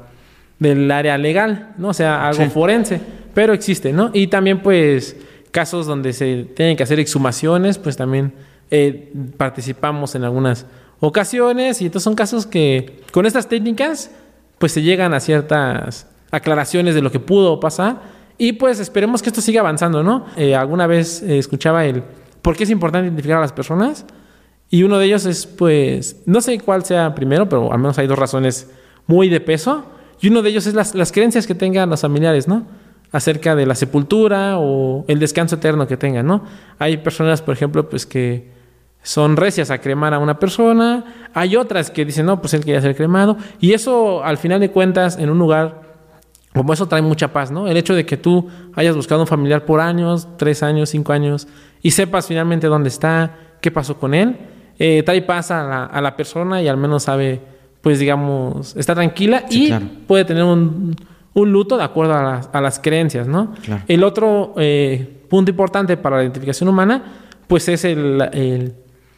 [0.61, 1.89] del área legal, ¿no?
[1.89, 2.51] O sea, algo Sí.
[2.51, 3.01] forense,
[3.35, 4.11] pero existe, ¿no?
[4.13, 5.17] Y también, pues,
[5.51, 8.33] casos donde se tienen que hacer exhumaciones, pues también
[8.71, 10.65] eh, participamos en algunas
[11.01, 14.11] ocasiones y entonces son casos que con estas técnicas,
[14.63, 18.01] pues se llegan a ciertas aclaraciones de lo que pudo pasar
[18.39, 20.27] y pues esperemos que esto siga avanzando, ¿no?
[20.37, 22.05] Eh, alguna vez eh, escuchaba el
[22.43, 24.07] por qué es importante identificar a las personas
[24.71, 28.07] y uno de ellos es, pues, no sé cuál sea primero, pero al menos hay
[28.07, 28.71] dos razones
[29.09, 29.85] muy de peso.
[30.21, 32.65] Y uno de ellos es las, las creencias que tengan los familiares, ¿no?
[33.11, 36.45] Acerca de la sepultura o el descanso eterno que tengan, ¿no?
[36.79, 38.49] Hay personas, por ejemplo, pues que
[39.03, 41.05] son recias a cremar a una persona.
[41.35, 43.37] Hay otras que dicen, no, pues él quería ser cremado.
[43.61, 45.83] Y eso, al final de cuentas, en un lugar
[46.55, 47.67] como eso trae mucha paz, ¿no?
[47.67, 51.49] El hecho de que tú hayas buscado un familiar por años, tres años, cinco años,
[51.81, 54.37] y sepas finalmente dónde está, qué pasó con él,
[54.79, 57.41] eh, trae paz a la, a la persona y al menos sabe,
[57.81, 59.87] pues digamos, está tranquila Sí, y claro.
[60.07, 60.95] puede tener un,
[61.33, 63.55] un luto de acuerdo a las, a las creencias, ¿no?
[63.65, 63.83] Claro.
[63.89, 67.03] El otro eh, punto importante para la identificación humana,
[67.47, 68.75] pues es el, el-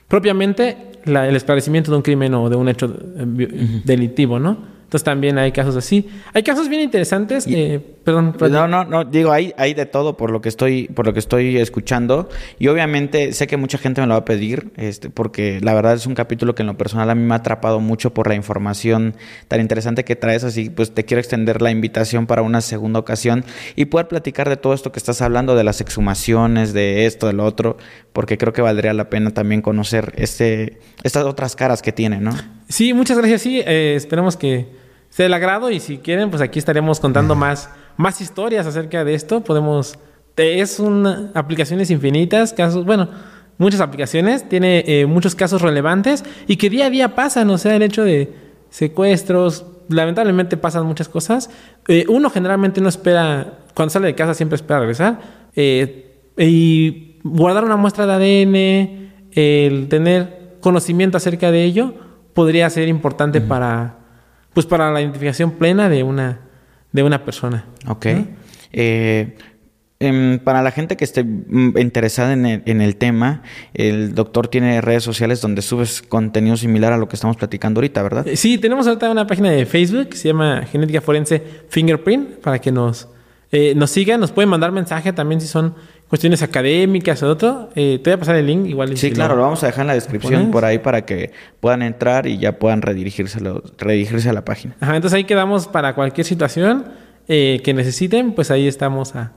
[0.09, 2.87] propiamente la- el esclarecimiento de un crimen o de un hecho
[3.17, 4.74] eh, delictivo, ¿no?
[4.95, 6.09] Entonces también hay casos así.
[6.35, 7.49] Hay casos bien interesantes.
[7.49, 8.37] eh, perdón.
[8.39, 11.19] No, no, no, digo, hay, hay de todo por lo que estoy, por lo que
[11.19, 12.29] estoy escuchando.
[12.61, 15.95] Y obviamente sé que mucha gente me lo va a pedir, este, porque la verdad
[15.95, 18.37] es un capítulo que en lo personal a mí me ha atrapado mucho por la
[18.37, 19.17] información
[19.49, 20.45] tan interesante que traes.
[20.45, 24.57] Así pues te quiero extender la invitación para una segunda ocasión y poder platicar de
[24.57, 27.79] todo esto que estás hablando, de las exhumaciones, de esto, de lo otro,
[28.13, 32.31] porque creo que valdría la pena también conocer este, estas otras caras que tiene, ¿no?
[32.69, 33.43] Sí, muchas gracias.
[33.43, 34.84] Sí, eh, esperemos que
[35.15, 39.15] sea del agrado y si quieren, pues aquí estaremos contando más, más historias acerca de
[39.15, 39.43] esto.
[39.45, 39.97] Podemos,
[40.37, 43.11] es una aplicaciones infinitas, casos, bueno,
[43.57, 47.77] muchas aplicaciones, tiene eh, muchos casos relevantes y que día a día pasan, o sea,
[47.77, 48.35] el hecho de
[48.71, 51.49] secuestros, lamentablemente pasan muchas cosas.
[51.87, 55.21] Eh, uno generalmente no espera, cuando sale de casa siempre espera regresar.
[55.55, 61.95] eh, y guardar una muestra de ADN, el tener conocimiento acerca de ello,
[62.33, 64.04] podría ser importante para,
[64.55, 66.41] pues para la identificación plena de una,
[66.93, 67.67] de una persona.
[67.89, 68.07] Ok.
[68.73, 69.37] Eh,
[70.01, 73.43] em, para la gente que esté mm, interesada en el, en el tema,
[73.75, 78.03] el doctor tiene redes sociales donde subes contenido similar a lo que estamos platicando ahorita,
[78.03, 78.27] ¿verdad?
[78.35, 82.71] Sí, tenemos ahorita una página de Facebook que se llama Genética Forense Fingerprint para que
[82.73, 83.09] nos,
[83.51, 85.75] eh, nos sigan, nos pueden mandar mensaje también si son
[86.09, 87.71] cuestiones académicas o otro.
[87.75, 88.97] Eh, te voy a pasar el link igual.
[88.97, 92.27] Sí, claro, lo- vamos a dejar en la descripción por ahí para que puedan entrar
[92.27, 93.39] y ya puedan redirigirse,
[93.79, 94.77] redirigirse a la página.
[94.81, 96.85] Ajá, entonces ahí quedamos para cualquier situación
[97.29, 99.33] eh, que necesiten, pues ahí estamos a,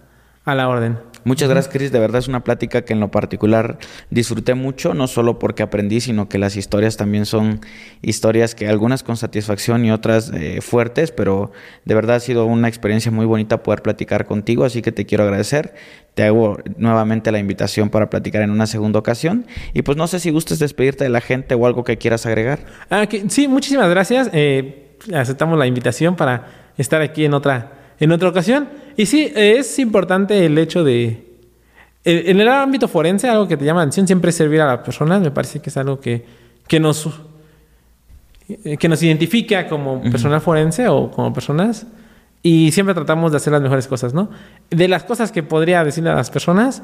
[0.46, 0.98] a la orden.
[1.24, 1.92] Muchas gracias, Chris.
[1.92, 3.78] De verdad es una plática que en lo particular
[4.10, 7.60] disfruté mucho, no solo porque aprendí, sino que las historias también son
[8.02, 11.52] historias que algunas con satisfacción y otras eh, fuertes, pero
[11.86, 15.24] de verdad ha sido una experiencia muy bonita poder platicar contigo, así que te quiero
[15.26, 15.74] agradecer.
[16.14, 19.46] Te hago nuevamente la invitación para platicar en una segunda ocasión.
[19.74, 22.60] Y pues no sé si gustes despedirte de la gente o algo que quieras agregar.
[22.90, 24.30] Ah, que- sí, muchísimas gracias.
[24.34, 28.70] Eh, aceptamos la invitación para estar aquí en otra, en otra ocasión.
[28.96, 31.26] Y sí, es importante el hecho de...
[32.04, 34.80] En el ámbito forense, algo que te llama la atención siempre es servir a las
[34.80, 35.22] personas.
[35.22, 36.24] Me parece que es algo que,
[36.66, 37.10] que nos
[38.50, 41.86] eh, que nos identifica como personal forense o como personas
[42.42, 44.30] y siempre tratamos de hacer las mejores cosas, ¿no?
[44.70, 46.82] De las cosas que podría decirle a las personas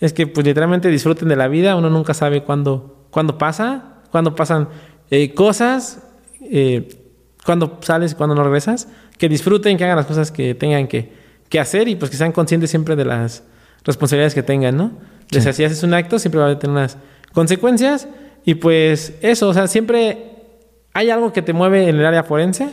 [0.00, 4.34] es que pues literalmente disfruten de la vida, uno nunca sabe cuándo, cuándo pasa, cuándo
[4.34, 4.68] pasan
[5.12, 6.02] eh, cosas,
[6.40, 6.88] eh,
[7.44, 8.88] cuándo sales y cuándo no regresas,
[9.18, 11.12] que disfruten, que hagan las cosas que tengan que,
[11.48, 13.42] que hacer y pues que sean conscientes siempre de las
[13.84, 14.92] responsabilidades que tengan, ¿no?
[15.36, 16.96] O sea, si haces un acto siempre va a tener unas
[17.32, 18.08] consecuencias
[18.44, 20.30] y pues eso, o sea, siempre
[20.92, 22.68] hay algo que te mueve en el área forense,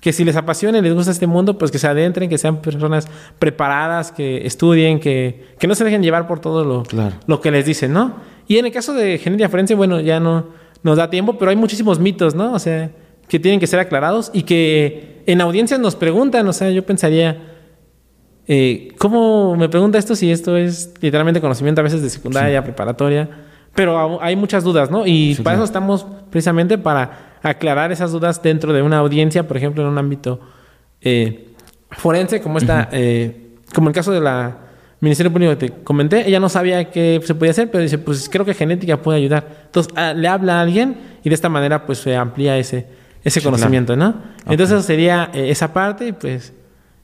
[0.00, 2.60] que si les apasiona y les gusta este mundo, pues que se adentren, que sean
[2.60, 3.06] personas
[3.38, 7.14] preparadas, que estudien, que, que no se dejen llevar por todo lo, Claro.
[7.26, 8.16] lo que les dicen, ¿no?
[8.48, 10.46] Y en el caso de genética forense, bueno, ya no
[10.82, 12.52] nos da tiempo, pero hay muchísimos mitos, ¿no?
[12.52, 12.90] O sea,
[13.32, 17.38] que tienen que ser aclarados y que en audiencias nos preguntan, o sea, yo pensaría,
[18.46, 23.30] eh, ¿cómo me pregunta esto si esto es literalmente conocimiento a veces de secundaria, preparatoria?
[23.74, 25.06] Pero hay muchas dudas, ¿no?
[25.06, 25.64] Y Sí, para claro.
[25.64, 29.96] eso estamos precisamente para aclarar esas dudas dentro de una audiencia, por ejemplo, en un
[29.96, 30.38] ámbito
[31.00, 31.54] eh,
[31.90, 34.58] forense, como esta, eh, como el caso de la
[35.00, 38.28] Ministerio Público que te comenté, ella no sabía qué se podía hacer, pero dice, pues
[38.28, 39.64] creo que genética puede ayudar.
[39.64, 43.40] Entonces, ah, le habla a alguien y de esta manera, pues se amplía ese, ese
[43.40, 43.56] Sí, claro.
[43.56, 44.14] conocimiento, ¿no?
[44.46, 46.52] Entonces, sería eh, esa parte y pues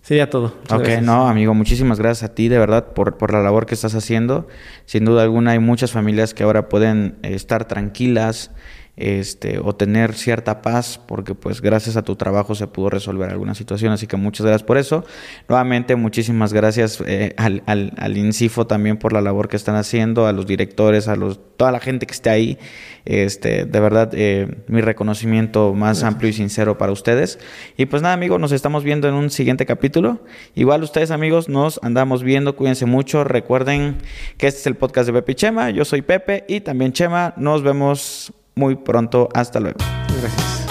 [0.03, 0.55] sería todo.
[0.63, 1.03] Muchas Ok, gracias.
[1.05, 4.49] no, amigo, muchísimas gracias a ti, de verdad, por, por la labor que estás haciendo.
[4.87, 8.51] Sin duda alguna, hay muchas familias que ahora pueden eh, estar tranquilas
[8.99, 13.55] este, o tener cierta paz, porque pues gracias a tu trabajo se pudo resolver alguna
[13.55, 15.05] situación, así que muchas gracias por eso.
[15.49, 20.27] Nuevamente, muchísimas gracias eh, al, al, al INCIFO también por la labor que están haciendo,
[20.27, 22.59] a los directores, a los, toda la gente que esté ahí.
[23.05, 27.39] Este, de verdad, eh, mi reconocimiento más amplio y sincero para ustedes.
[27.77, 30.21] Y pues nada, amigos, nos estamos viendo en un siguiente capítulo.
[30.55, 32.55] Igual ustedes, amigos, nos andamos viendo.
[32.55, 33.25] Cuídense mucho.
[33.25, 33.97] Recuerden
[34.37, 35.71] que este es el podcast de Pepe y Chema.
[35.71, 37.33] Yo soy Pepe y también Chema.
[37.37, 39.29] Nos vemos muy pronto.
[39.35, 39.79] Hasta luego.
[40.21, 40.67] Gracias.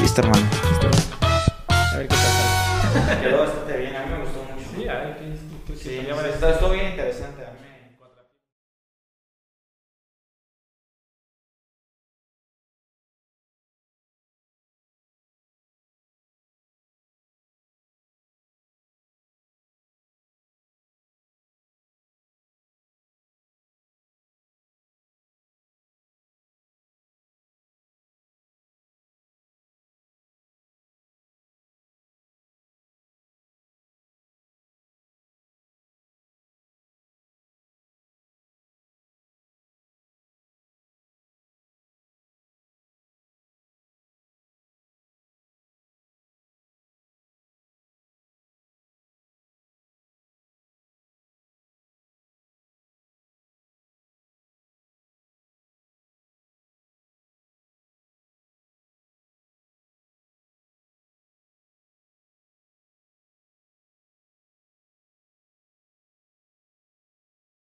[0.00, 0.46] Listo, hermano.
[1.68, 3.42] A ver qué pasa.